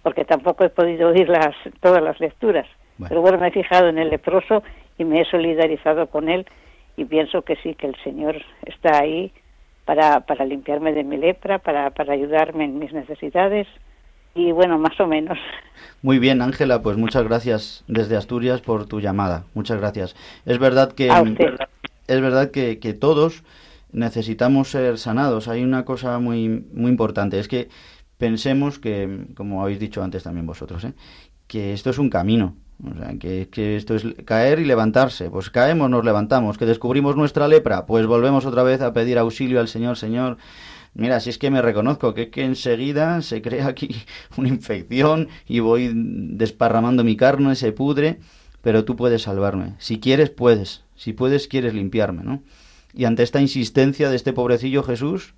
[0.03, 2.68] porque tampoco he podido oír las, todas las lecturas.
[3.09, 4.63] Pero bueno, me he fijado en el leproso
[4.97, 6.45] y me he solidarizado con él
[6.97, 9.32] y pienso que sí, que el Señor está ahí
[9.86, 13.68] para, para limpiarme de mi lepra, para, para ayudarme en mis necesidades
[14.34, 15.38] y bueno, más o menos.
[16.01, 19.45] Muy bien, Ángela, pues muchas gracias desde Asturias por tu llamada.
[19.53, 20.16] Muchas gracias.
[20.45, 21.07] Es verdad que
[22.07, 23.43] es verdad que, que, todos
[23.95, 25.47] necesitamos ser sanados.
[25.47, 27.69] Hay una cosa muy muy importante, es que
[28.17, 30.93] pensemos que, como habéis dicho antes también vosotros, ¿eh?
[31.47, 32.55] que esto es un camino.
[32.83, 35.29] O sea, que, esto es caer y levantarse.
[35.29, 36.57] Pues caemos, nos levantamos.
[36.57, 40.37] Que descubrimos nuestra lepra, pues volvemos otra vez a pedir auxilio al Señor, Señor.
[40.93, 43.95] Mira, si es que me reconozco que, que enseguida se crea aquí
[44.37, 48.19] una infección y voy desparramando mi carne, se pudre,
[48.61, 49.75] pero tú puedes salvarme.
[49.77, 50.83] Si quieres, puedes.
[50.95, 52.41] Si puedes, quieres limpiarme, ¿no?
[52.95, 55.35] Y ante esta insistencia de este pobrecillo Jesús,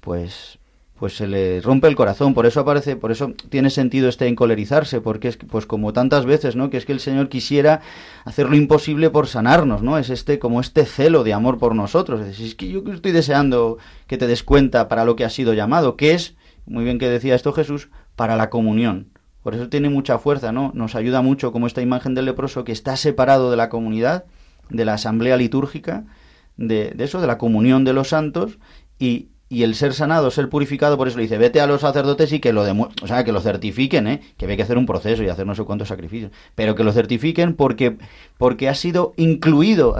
[0.00, 0.58] pues
[0.98, 5.00] pues se le rompe el corazón, por eso aparece, por eso tiene sentido este encolerizarse,
[5.00, 6.70] porque es pues como tantas veces, ¿no?
[6.70, 7.80] Que es que el Señor quisiera
[8.24, 9.96] hacer lo imposible por sanarnos, ¿no?
[9.96, 13.78] Es este como este celo de amor por nosotros, es, es que yo estoy deseando
[14.08, 16.34] que te des cuenta para lo que has sido llamado, que es,
[16.66, 19.10] muy bien que decía esto Jesús, para la comunión.
[19.44, 20.72] Por eso tiene mucha fuerza, ¿no?
[20.74, 24.24] Nos ayuda mucho como esta imagen del leproso que está separado de la comunidad,
[24.68, 26.06] de la asamblea litúrgica,
[26.58, 28.58] de, de eso, de la comunión de los santos,
[28.98, 32.32] y, y el ser sanado, ser purificado, por eso le dice, vete a los sacerdotes
[32.32, 34.20] y que lo o sea, que lo certifiquen, ¿eh?
[34.36, 36.92] que hay que hacer un proceso y hacer no sé cuántos sacrificios, pero que lo
[36.92, 37.96] certifiquen porque
[38.38, 39.96] porque has sido incluido,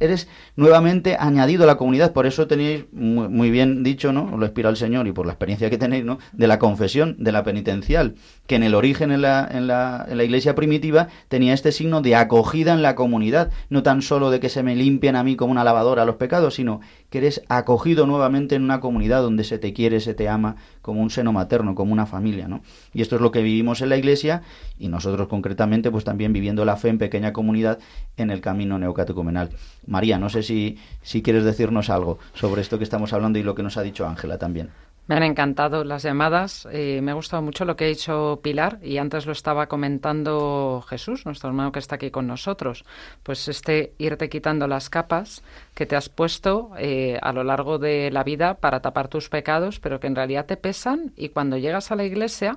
[0.00, 4.36] eres nuevamente añadido a la comunidad, por eso tenéis muy, bien dicho, ¿no?
[4.36, 6.18] Lo inspira el Señor y por la experiencia que tenéis, ¿no?
[6.32, 8.16] De la confesión, de la penitencial,
[8.48, 12.74] que en el origen en la, en la, iglesia primitiva tenía este signo de acogida
[12.74, 15.64] en la comunidad, no tan solo de que se me limpien a mí como una
[15.64, 20.00] lavadora los pecados, sino que eres acogido nuevamente en una comunidad donde se te quiere,
[20.00, 22.62] se te ama, como un seno materno, como una familia, ¿no?
[22.92, 24.42] Y esto es lo que vivimos en la iglesia
[24.78, 27.78] y nosotros concretamente pues también viviendo la fe en pequeña comunidad
[28.16, 29.50] en el camino neocatecumenal.
[29.86, 33.54] María, no sé si, si quieres decirnos algo sobre esto que estamos hablando y lo
[33.54, 34.70] que nos ha dicho Ángela también.
[35.10, 36.68] Me han encantado las llamadas.
[36.70, 40.84] Eh, me ha gustado mucho lo que ha dicho Pilar y antes lo estaba comentando
[40.88, 42.84] Jesús, nuestro hermano que está aquí con nosotros.
[43.24, 45.42] Pues este irte quitando las capas
[45.74, 49.80] que te has puesto eh, a lo largo de la vida para tapar tus pecados,
[49.80, 52.54] pero que en realidad te pesan y cuando llegas a la iglesia,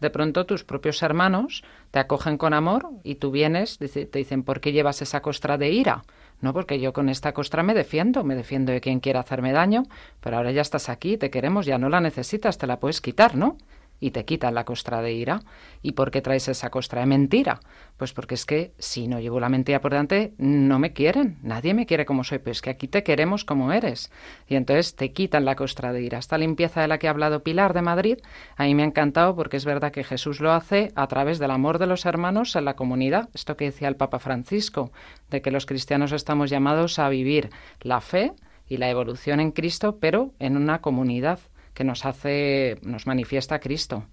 [0.00, 4.60] de pronto tus propios hermanos te acogen con amor y tú vienes, te dicen, ¿por
[4.60, 6.02] qué llevas esa costra de ira?
[6.42, 9.84] No, porque yo con esta costra me defiendo, me defiendo de quien quiera hacerme daño,
[10.20, 13.36] pero ahora ya estás aquí, te queremos, ya no la necesitas, te la puedes quitar,
[13.36, 13.56] ¿no?
[14.02, 15.42] Y te quitan la costra de ira.
[15.80, 17.60] ¿Y por qué traes esa costra de mentira?
[17.96, 21.72] Pues porque es que si no llevo la mentira por delante, no me quieren, nadie
[21.72, 24.10] me quiere como soy, pues que aquí te queremos como eres.
[24.48, 26.18] Y entonces te quitan la costra de ira.
[26.18, 28.18] Esta limpieza de la que ha hablado Pilar de Madrid,
[28.56, 31.52] a mí me ha encantado porque es verdad que Jesús lo hace a través del
[31.52, 33.28] amor de los hermanos en la comunidad.
[33.34, 34.90] Esto que decía el Papa Francisco,
[35.30, 37.50] de que los cristianos estamos llamados a vivir
[37.80, 38.32] la fe
[38.66, 41.38] y la evolución en Cristo, pero en una comunidad
[41.74, 44.06] que nos hace, nos manifiesta Cristo.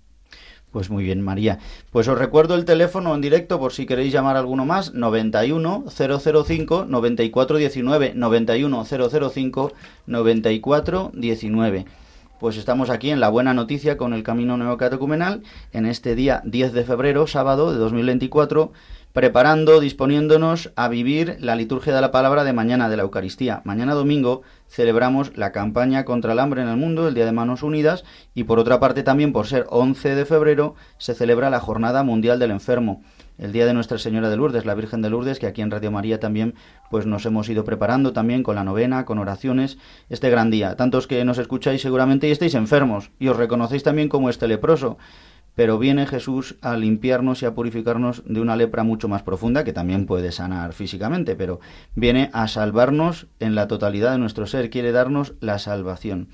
[0.72, 1.57] Pues muy bien, María.
[1.91, 5.86] Pues os recuerdo el teléfono en directo por si queréis llamar a alguno más, 91
[5.88, 9.74] 005 94 19, 91 005
[10.05, 11.86] 94 19.
[12.39, 15.41] Pues estamos aquí en la buena noticia con el Camino Neocatecumenal
[15.74, 18.72] en este día 10 de febrero, sábado de 2024
[19.14, 23.62] preparando, disponiéndonos a vivir la liturgia de la palabra de mañana de la Eucaristía.
[23.66, 27.63] Mañana domingo celebramos la campaña contra el hambre en el mundo, el Día de Manos
[27.63, 32.03] Unidas, y por otra parte también por ser 11 de febrero se celebra la Jornada
[32.03, 33.01] Mundial del Enfermo,
[33.38, 35.91] el Día de Nuestra Señora de Lourdes, la Virgen de Lourdes, que aquí en Radio
[35.91, 36.55] María también
[36.89, 39.78] pues nos hemos ido preparando también con la novena, con oraciones,
[40.09, 40.76] este gran día.
[40.76, 44.97] Tantos que nos escucháis seguramente y estáis enfermos y os reconocéis también como este leproso
[45.60, 49.74] pero viene Jesús a limpiarnos y a purificarnos de una lepra mucho más profunda, que
[49.74, 51.60] también puede sanar físicamente, pero
[51.95, 56.30] viene a salvarnos en la totalidad de nuestro ser, quiere darnos la salvación.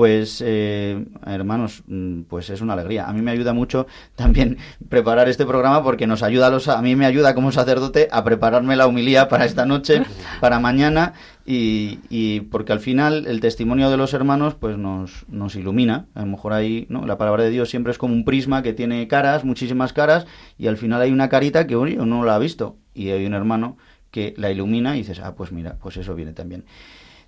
[0.00, 3.06] Pues eh, hermanos, mm, pues es una alegría.
[3.06, 3.86] A mí me ayuda mucho
[4.16, 4.56] también
[4.88, 8.24] preparar este programa porque nos ayuda a los, a mí me ayuda como sacerdote a
[8.24, 10.02] prepararme la humilía para esta noche,
[10.40, 11.12] para mañana
[11.44, 16.06] y, y porque al final el testimonio de los hermanos pues nos, nos ilumina.
[16.14, 17.04] A lo mejor ahí, ¿no?
[17.04, 20.26] La palabra de Dios siempre es como un prisma que tiene caras, muchísimas caras
[20.56, 23.34] y al final hay una carita que uno no la ha visto y hay un
[23.34, 23.76] hermano
[24.10, 26.64] que la ilumina y dices, ah, pues mira, pues eso viene también.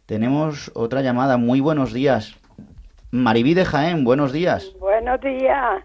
[0.06, 1.36] Tenemos otra llamada.
[1.36, 2.34] Muy buenos días.
[3.12, 4.74] Maribí de Jaén, buenos días.
[4.80, 5.84] Buenos días,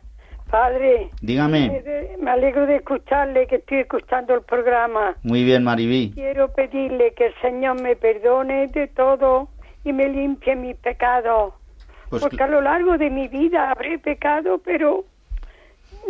[0.50, 1.10] padre.
[1.22, 1.84] Dígame.
[2.22, 5.14] Me alegro de escucharle, que estoy escuchando el programa.
[5.24, 6.12] Muy bien, Maribí.
[6.14, 9.50] Quiero pedirle que el Señor me perdone de todo
[9.84, 11.54] y me limpie mis pecados.
[12.10, 15.04] Pues Porque a lo largo de mi vida habré pecado, pero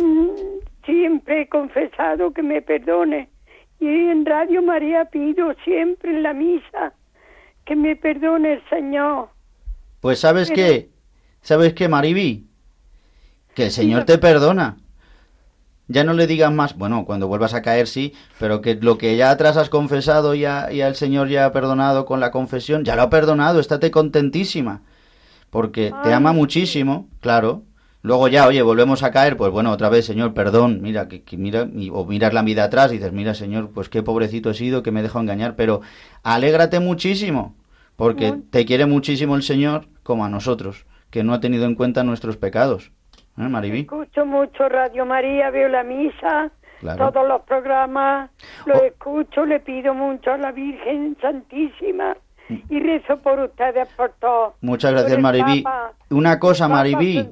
[0.00, 0.28] mm,
[0.84, 3.28] siempre he confesado que me perdone.
[3.80, 6.92] Y en Radio María pido siempre en la misa
[7.64, 9.30] que me perdone el Señor.
[10.00, 10.88] Pues sabes Pero- qué,
[11.48, 12.46] sabes qué, Maribí,
[13.54, 14.76] que el Señor te perdona.
[15.90, 19.16] Ya no le digas más, bueno, cuando vuelvas a caer sí, pero que lo que
[19.16, 22.94] ya atrás has confesado ya, ya el Señor ya ha perdonado con la confesión, ya
[22.94, 24.82] lo ha perdonado, estate contentísima,
[25.48, 27.62] porque te ama muchísimo, claro.
[28.02, 31.38] Luego ya, oye, volvemos a caer, pues bueno, otra vez, Señor, perdón, mira, que, que
[31.38, 34.54] mira, y- o miras la vida atrás y dices, mira, Señor, pues qué pobrecito he
[34.54, 35.80] sido, que me he dejado engañar, pero
[36.22, 37.56] alégrate muchísimo,
[37.96, 42.04] porque te quiere muchísimo el Señor como a nosotros, que no ha tenido en cuenta
[42.04, 42.92] nuestros pecados.
[43.38, 43.80] ¿Eh, Maribí?
[43.80, 46.50] Escucho mucho Radio María, veo la misa,
[46.80, 47.06] Claro.
[47.06, 47.12] Oh.
[47.12, 48.30] todos los programas,
[48.66, 52.16] los escucho, le pido mucho a la Virgen Santísima
[52.70, 54.54] y rezo por ustedes, por todos.
[54.60, 54.66] Mm.
[54.66, 55.62] Muchas gracias, Maribí.
[55.62, 57.28] Papa, Una cosa, Maribí,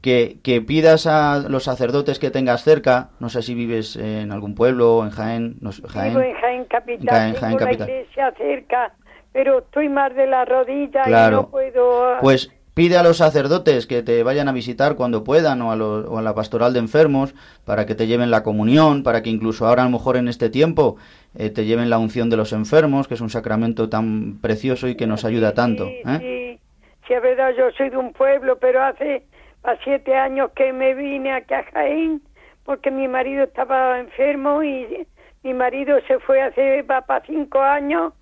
[0.00, 4.54] que, que pidas a los sacerdotes que tengas cerca, no sé si vives en algún
[4.56, 6.10] pueblo o en Jaén, no Jaén.
[6.14, 7.88] Vivo en Jaén Capital, Jaén- tengo Jaén la Capital.
[7.88, 8.92] iglesia cerca,
[9.32, 11.36] pero estoy más de la rodilla y Claro.
[11.42, 12.18] no puedo...
[12.20, 16.06] Pues pide a los sacerdotes que te vayan a visitar cuando puedan o a, los-
[16.06, 19.66] o a la pastoral de enfermos para que te lleven la comunión, para que incluso
[19.66, 20.96] ahora a lo mejor en este tiempo
[21.36, 24.94] eh, te lleven la unción de los enfermos, que es un sacramento tan precioso y
[24.96, 25.86] que nos ayuda tanto.
[25.86, 26.18] ¿eh?
[26.20, 26.60] Sí,
[27.06, 29.22] sí, es verdad, yo soy de un pueblo, pero hace
[29.64, 32.22] a siete años que me vine aquí a Jaén
[32.64, 35.06] porque mi marido estaba enfermo y
[35.42, 38.12] mi marido se fue hace para cinco años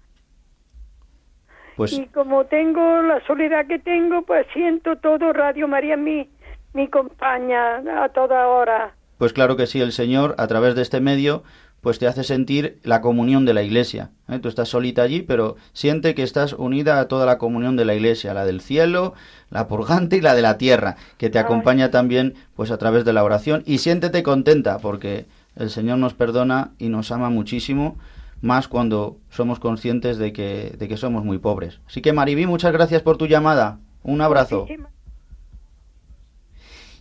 [1.81, 6.29] Pues y como tengo la soledad que tengo, pues siento todo Radio María mi
[6.75, 8.95] mi compañía a toda hora.
[9.17, 11.43] Pues claro que sí, el Señor, a través de este medio,
[11.81, 14.11] pues te hace sentir la comunión de la Iglesia.
[14.29, 14.39] ¿eh?
[14.41, 17.95] Tú estás solita allí, pero siente que estás unida a toda la comunión de la
[17.95, 19.15] Iglesia, la del cielo,
[19.49, 23.15] la purgante y la de la tierra, que te acompaña también pues a través de
[23.15, 23.63] la oración.
[23.65, 25.25] Y siéntete contenta, porque
[25.57, 27.97] el Señor nos perdona y nos ama muchísimo,
[28.41, 31.81] más cuando somos conscientes de que, de que somos muy pobres.
[31.87, 33.79] Así que Maribí, muchas gracias por tu llamada.
[34.03, 34.67] Un abrazo.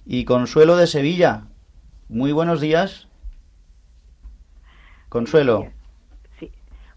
[0.05, 1.43] Y Consuelo de Sevilla.
[2.09, 3.07] Muy buenos días.
[5.07, 5.67] Consuelo.
[6.39, 6.51] Sí.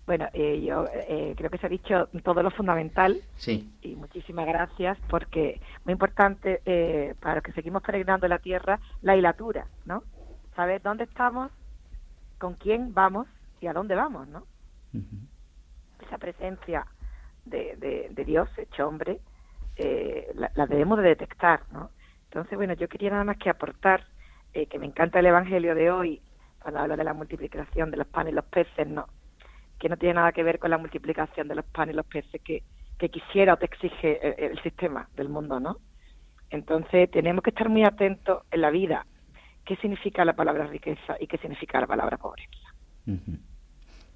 [0.07, 3.71] Bueno, eh, yo eh, creo que se ha dicho todo lo fundamental Sí.
[3.83, 9.17] y muchísimas gracias porque muy importante eh, para los que seguimos peregrinando la tierra la
[9.17, 10.03] hilatura, ¿no?
[10.57, 11.51] Saber dónde estamos,
[12.39, 13.27] con quién vamos
[13.63, 14.47] y a dónde vamos, ¿no?
[16.07, 16.87] Esa presencia
[17.45, 19.21] de, de, de Dios hecho hombre
[19.77, 21.91] eh, la, la debemos de detectar, ¿no?
[22.25, 24.05] Entonces, bueno, yo quería nada más que aportar
[24.53, 26.21] eh, que me encanta el Evangelio de hoy
[26.61, 29.07] cuando habla de la multiplicación de los panes y los peces, ¿no?
[29.79, 32.41] Que no tiene nada que ver con la multiplicación de los panes y los peces
[32.43, 32.63] que,
[32.99, 35.77] que quisiera o te exige el, el sistema del mundo, ¿no?
[36.51, 39.07] Entonces, tenemos que estar muy atentos en la vida
[39.65, 42.51] qué significa la palabra riqueza y qué significa la palabra pobreza.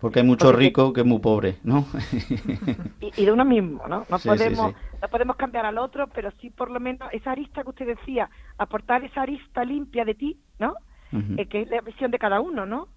[0.01, 1.87] Porque hay mucho rico que es muy pobre, ¿no?
[3.01, 4.05] y, y de uno mismo, ¿no?
[4.09, 4.77] No Sí, podemos sí.
[5.01, 8.29] no podemos cambiar al otro, pero sí por lo menos esa arista que usted decía,
[8.59, 10.75] aportar esa arista limpia de ti, ¿no?
[11.39, 12.89] Eh, que es la visión de cada uno, ¿no?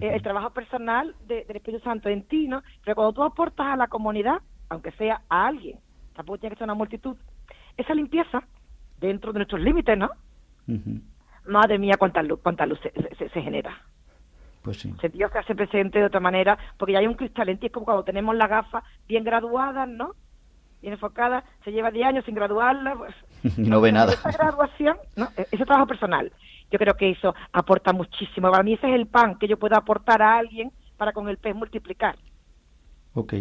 [0.00, 2.62] Eh, el trabajo personal de- del Espíritu Santo en ti, ¿no?
[2.84, 4.40] Pero cuando tú aportas a la comunidad,
[4.70, 5.78] aunque sea a alguien,
[6.16, 7.16] tampoco tiene que ser una multitud,
[7.76, 8.42] esa limpieza
[8.98, 10.10] dentro de nuestros límites, ¿no?
[11.46, 13.82] Madre mía, cuánta luz, cuánta luz se, se- se genera.
[14.62, 14.94] Pues sí.
[15.00, 17.66] Se- Dios se hace presente de otra manera, porque ya hay un cristal en ti,
[17.66, 20.14] es como cuando tenemos las gafas bien graduadas, ¿no?
[20.80, 23.14] Bien enfocadas, se lleva 10 años sin graduarla, pues,
[23.58, 24.12] no ve nada.
[24.12, 25.28] esa graduación, ¿no?
[25.36, 26.32] E- ese trabajo personal,
[26.70, 28.50] yo creo que eso aporta muchísimo.
[28.50, 31.38] Para mí ese es el pan que yo puedo aportar a alguien para con el
[31.38, 32.16] pez multiplicar.
[33.14, 33.34] Ok.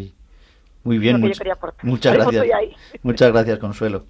[0.83, 1.39] Muy bien, much-
[1.83, 2.43] muchas gracias.
[2.43, 2.75] estoy ahí.
[3.03, 4.05] Muchas gracias, Consuelo.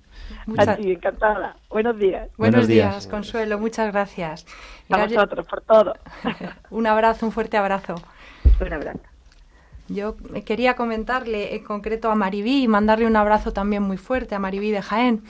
[0.58, 1.58] A ti, encantada.
[1.70, 2.30] Buenos días.
[2.38, 2.92] Buenos, días.
[2.94, 4.46] días, Consuelo, muchas gracias.
[4.90, 5.94] A vosotros, por todo.
[6.70, 7.96] un abrazo, un fuerte abrazo.
[8.60, 9.00] Un abrazo.
[9.88, 10.16] Yo
[10.46, 14.72] quería comentarle en concreto a Maribí y mandarle un abrazo también muy fuerte a Maribí
[14.72, 15.24] de Jaén.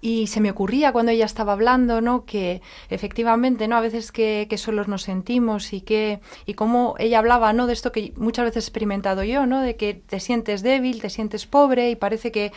[0.00, 2.24] Y se me ocurría cuando ella estaba hablando, ¿no?
[2.24, 3.76] Que efectivamente, ¿no?
[3.76, 7.66] A veces que, que solos nos sentimos y que, y cómo ella hablaba, ¿no?
[7.66, 9.60] De esto que muchas veces he experimentado yo, ¿no?
[9.60, 12.52] De que te sientes débil, te sientes pobre y parece que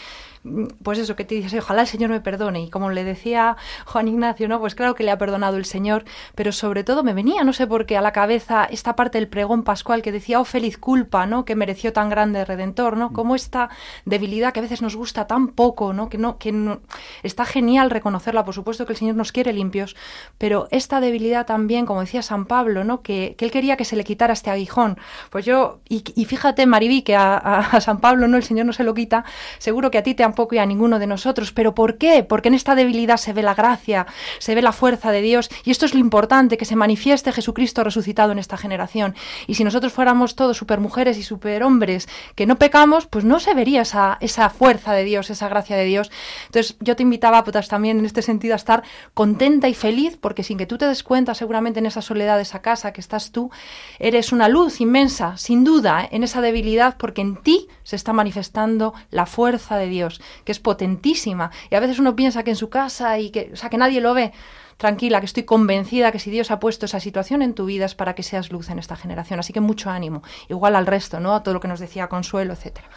[0.84, 2.62] pues eso, que te dices, ojalá el Señor me perdone.
[2.64, 4.60] Y como le decía Juan Ignacio, ¿no?
[4.60, 6.04] Pues claro que le ha perdonado el Señor,
[6.36, 9.28] pero sobre todo me venía, no sé por qué, a la cabeza esta parte del
[9.28, 11.46] pregón pascual que decía, oh feliz culpa, ¿no?
[11.46, 13.14] Que mereció tan grande redentor, ¿no?
[13.14, 13.70] Como esta
[14.06, 16.10] debilidad que a veces nos gusta tan poco, ¿no?
[16.10, 16.80] Que no, que
[17.24, 19.96] está genial reconocerla, por supuesto que el Señor nos quiere limpios,
[20.38, 23.02] pero esta debilidad también, como decía San Pablo, ¿no?
[23.02, 24.98] Que, que él quería que se le quitara este aguijón.
[25.30, 28.38] Pues yo, y, fíjate, Maribí, que a, San Pablo, ¿no?
[28.38, 29.24] El Señor no se lo quita,
[29.58, 31.52] seguro que a ti te tampoco y a ninguno de nosotros.
[31.52, 32.24] ¿Pero por qué?
[32.24, 34.08] Porque en esta debilidad se ve la gracia,
[34.40, 37.84] se ve la fuerza de Dios y esto es lo importante, que se manifieste Jesucristo
[37.84, 39.14] resucitado en esta generación.
[39.48, 43.82] Y si nosotros fuéramos todos supermujeres y superhombres que no pecamos, pues no se vería
[43.82, 46.12] esa, esa fuerza de Dios, esa gracia de Dios.
[46.46, 50.44] Entonces yo te invitaba pues, también en este sentido a estar contenta y feliz porque
[50.44, 53.32] sin que tú te des cuenta seguramente en esa soledad de esa casa que estás
[53.32, 53.52] tú,
[54.00, 56.10] eres una luz inmensa, sin duda, ¿eh?
[56.12, 60.60] en esa debilidad porque en ti se está manifestando la fuerza de Dios, que es
[60.60, 61.52] potentísima.
[61.70, 64.02] Y a veces uno piensa que en su casa y que, o sea, que nadie
[64.02, 64.32] lo ve.
[64.78, 67.94] Tranquila, que estoy convencida que si Dios ha puesto esa situación en tu vida es
[67.94, 69.40] para que seas luz en esta generación.
[69.40, 70.24] Así que mucho ánimo.
[70.50, 71.36] Igual al resto, ¿no?
[71.36, 72.88] A todo lo que nos decía Consuelo, etcétera.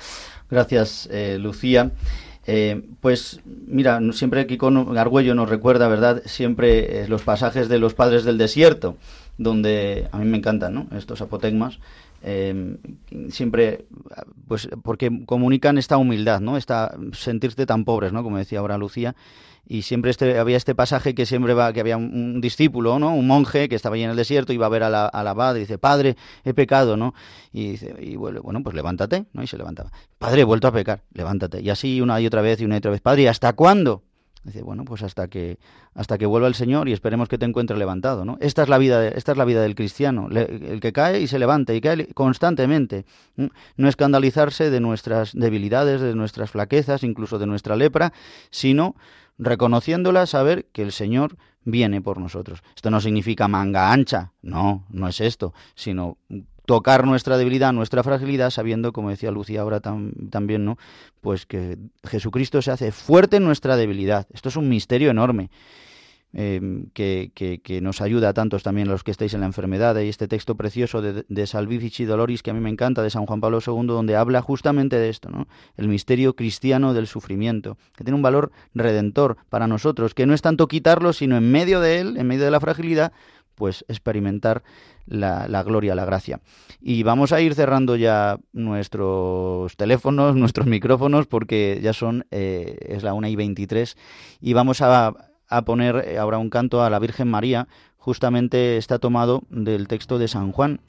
[0.50, 1.90] Gracias, eh, Lucía.
[2.46, 6.22] Eh, pues mira, siempre Kiko Argüello nos recuerda, ¿verdad?
[6.26, 8.96] Siempre eh, los pasajes de los padres del desierto,
[9.38, 10.86] donde a mí me encantan, ¿no?
[10.96, 11.78] Estos apotegmas,
[12.26, 12.78] eh,
[13.28, 13.84] siempre,
[14.48, 16.56] pues porque comunican esta humildad, ¿no?
[16.56, 18.22] Esta sentirte tan pobres, ¿no?
[18.22, 19.14] Como decía ahora Lucía.
[19.66, 23.14] Y siempre este, había este pasaje que siempre va, que había un, discípulo, ¿no?
[23.14, 25.30] Un monje que estaba ahí en el desierto, iba a ver a la, a la
[25.30, 27.14] abad y dice, Padre, he pecado, ¿no?
[27.52, 29.42] Y dice, y bueno, pues levántate, ¿no?
[29.42, 29.90] Y se levantaba.
[30.18, 31.60] Padre, he vuelto a pecar, levántate.
[31.60, 33.00] Y así una y otra vez y una y otra vez.
[33.02, 34.02] Padre, ¿hasta cuándo?
[34.44, 35.58] Dice, bueno, pues hasta que
[35.94, 38.36] hasta que vuelva el Señor y esperemos que te encuentre levantado, ¿no?
[38.40, 41.38] Esta es la vida, esta es la vida del cristiano, el que cae y se
[41.38, 43.06] levanta y cae constantemente.
[43.76, 48.12] No escandalizarse de nuestras debilidades, de nuestras flaquezas, incluso de nuestra lepra,
[48.50, 48.94] sino
[49.38, 52.62] reconociéndola, saber que el Señor viene por nosotros.
[52.76, 56.18] Esto no significa manga ancha, no, no es esto, sino
[56.66, 60.78] tocar nuestra debilidad, nuestra fragilidad, sabiendo, como decía Lucía ahora también, ¿no?
[61.20, 64.26] Pues que Jesucristo se hace fuerte en nuestra debilidad.
[64.32, 65.50] Esto es un misterio enorme.
[66.36, 67.30] Em, que,
[67.80, 69.96] nos ayuda a tantos también los que estáis en la enfermedad.
[69.96, 73.24] Hay este texto precioso de, de Salvifici Doloris que a mí me encanta, de San
[73.24, 75.46] Juan Pablo II, donde habla justamente de esto, ¿no?
[75.76, 80.42] el misterio cristiano del sufrimiento, que tiene un valor redentor para nosotros, que no es
[80.42, 83.12] tanto quitarlo, sino en medio de él, en medio de la fragilidad,
[83.54, 84.62] pues experimentar
[85.06, 86.40] la, la, gloria, la gracia.
[86.80, 93.02] Y vamos a ir cerrando ya nuestros teléfonos, nuestros micrófonos, porque ya son, eh, es
[93.02, 93.96] la una y 23,
[94.40, 95.14] y vamos a
[95.48, 100.18] a poner eh, ahora un canto a la Virgen María, justamente está tomado del texto
[100.18, 100.80] de San Juan,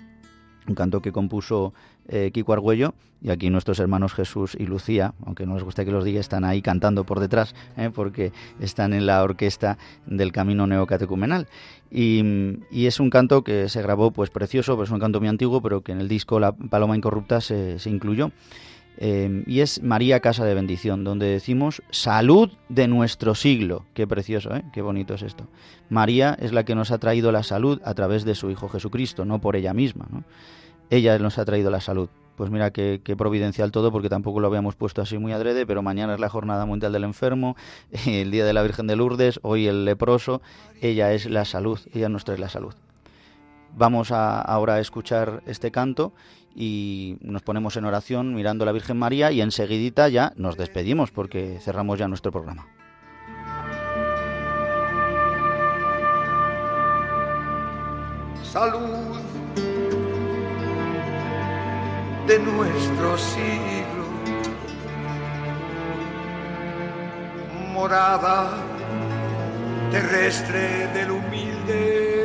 [0.67, 1.73] un canto que compuso
[2.07, 5.91] eh, Kiko Argüello, y aquí nuestros hermanos Jesús y Lucía, aunque no les guste que
[5.91, 10.67] los diga, están ahí cantando por detrás, eh, porque están en la orquesta del Camino
[10.67, 11.47] Neocatecumenal.
[11.89, 12.23] Y,
[12.69, 15.61] y, es un canto que se grabó pues precioso, pues es un canto muy antiguo,
[15.61, 18.31] pero que en el disco La Paloma Incorrupta se, se incluyó.
[18.97, 23.85] Eh, y es María Casa de Bendición, donde decimos salud de nuestro siglo.
[23.93, 24.63] Qué precioso, ¿eh?
[24.73, 25.47] qué bonito es esto.
[25.89, 29.25] María es la que nos ha traído la salud a través de su Hijo Jesucristo,
[29.25, 30.07] no por ella misma.
[30.89, 32.09] Ella nos ha traído la salud.
[32.37, 35.81] Pues mira qué, qué, providencial todo, porque tampoco lo habíamos puesto así muy adrede, pero
[35.81, 37.55] mañana es la Jornada Mundial del Enfermo,
[38.05, 40.41] el Día de la Virgen de Lourdes, hoy el leproso.
[40.81, 42.73] Ella es la salud, ella nos trae la salud.
[43.77, 46.13] Vamos a, ahora a escuchar este canto
[46.55, 51.11] y nos ponemos en oración mirando a la Virgen María y enseguidita ya nos despedimos
[51.11, 52.67] porque cerramos ya nuestro programa.
[58.43, 59.19] Salud
[62.25, 64.05] de nuestro siglo,
[67.73, 68.53] morada
[69.91, 72.24] terrestre del humilde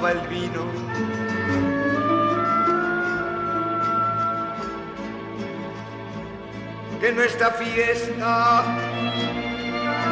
[0.00, 0.64] el vino.
[7.00, 8.64] Que nuestra fiesta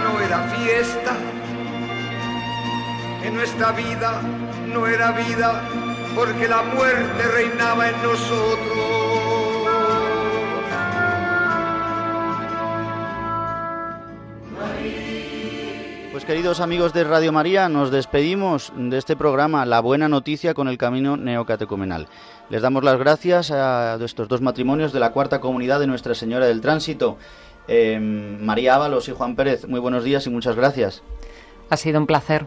[0.05, 1.12] no era fiesta.
[3.22, 4.20] Que nuestra vida
[4.66, 5.62] no era vida
[6.14, 8.89] porque la muerte reinaba en nosotros.
[16.21, 20.68] Pues queridos amigos de Radio María, nos despedimos de este programa La Buena Noticia con
[20.68, 22.09] el Camino Neocatecumenal.
[22.51, 26.45] Les damos las gracias a estos dos matrimonios de la cuarta comunidad de Nuestra Señora
[26.45, 27.16] del Tránsito,
[27.68, 29.66] eh, María Ábalos y Juan Pérez.
[29.66, 31.03] Muy buenos días y muchas gracias.
[31.71, 32.47] Ha sido un placer.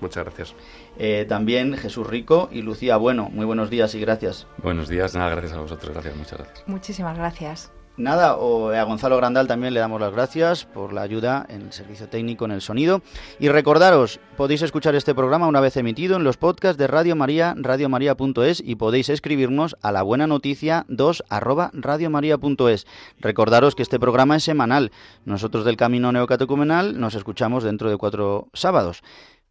[0.00, 0.56] Muchas gracias.
[0.98, 3.28] Eh, también Jesús Rico y Lucía Bueno.
[3.30, 4.48] Muy buenos días y gracias.
[4.58, 6.64] Buenos días, nada, gracias a vosotros, gracias, muchas gracias.
[6.66, 7.70] Muchísimas gracias.
[7.96, 11.72] Nada, o a Gonzalo Grandal también le damos las gracias por la ayuda en el
[11.72, 13.02] servicio técnico en el sonido.
[13.38, 17.54] Y recordaros, podéis escuchar este programa una vez emitido en los podcasts de Radio María,
[17.56, 22.86] radiomaria.es y podéis escribirnos a la buena noticia 2 arroba radiomaria.es.
[23.20, 24.90] Recordaros que este programa es semanal.
[25.24, 29.02] Nosotros del Camino Neocatecumenal nos escuchamos dentro de cuatro sábados.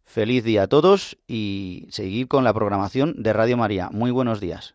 [0.04, 3.88] Feliz día a todos y seguir con la programación de Radio María.
[3.90, 4.74] Muy buenos días.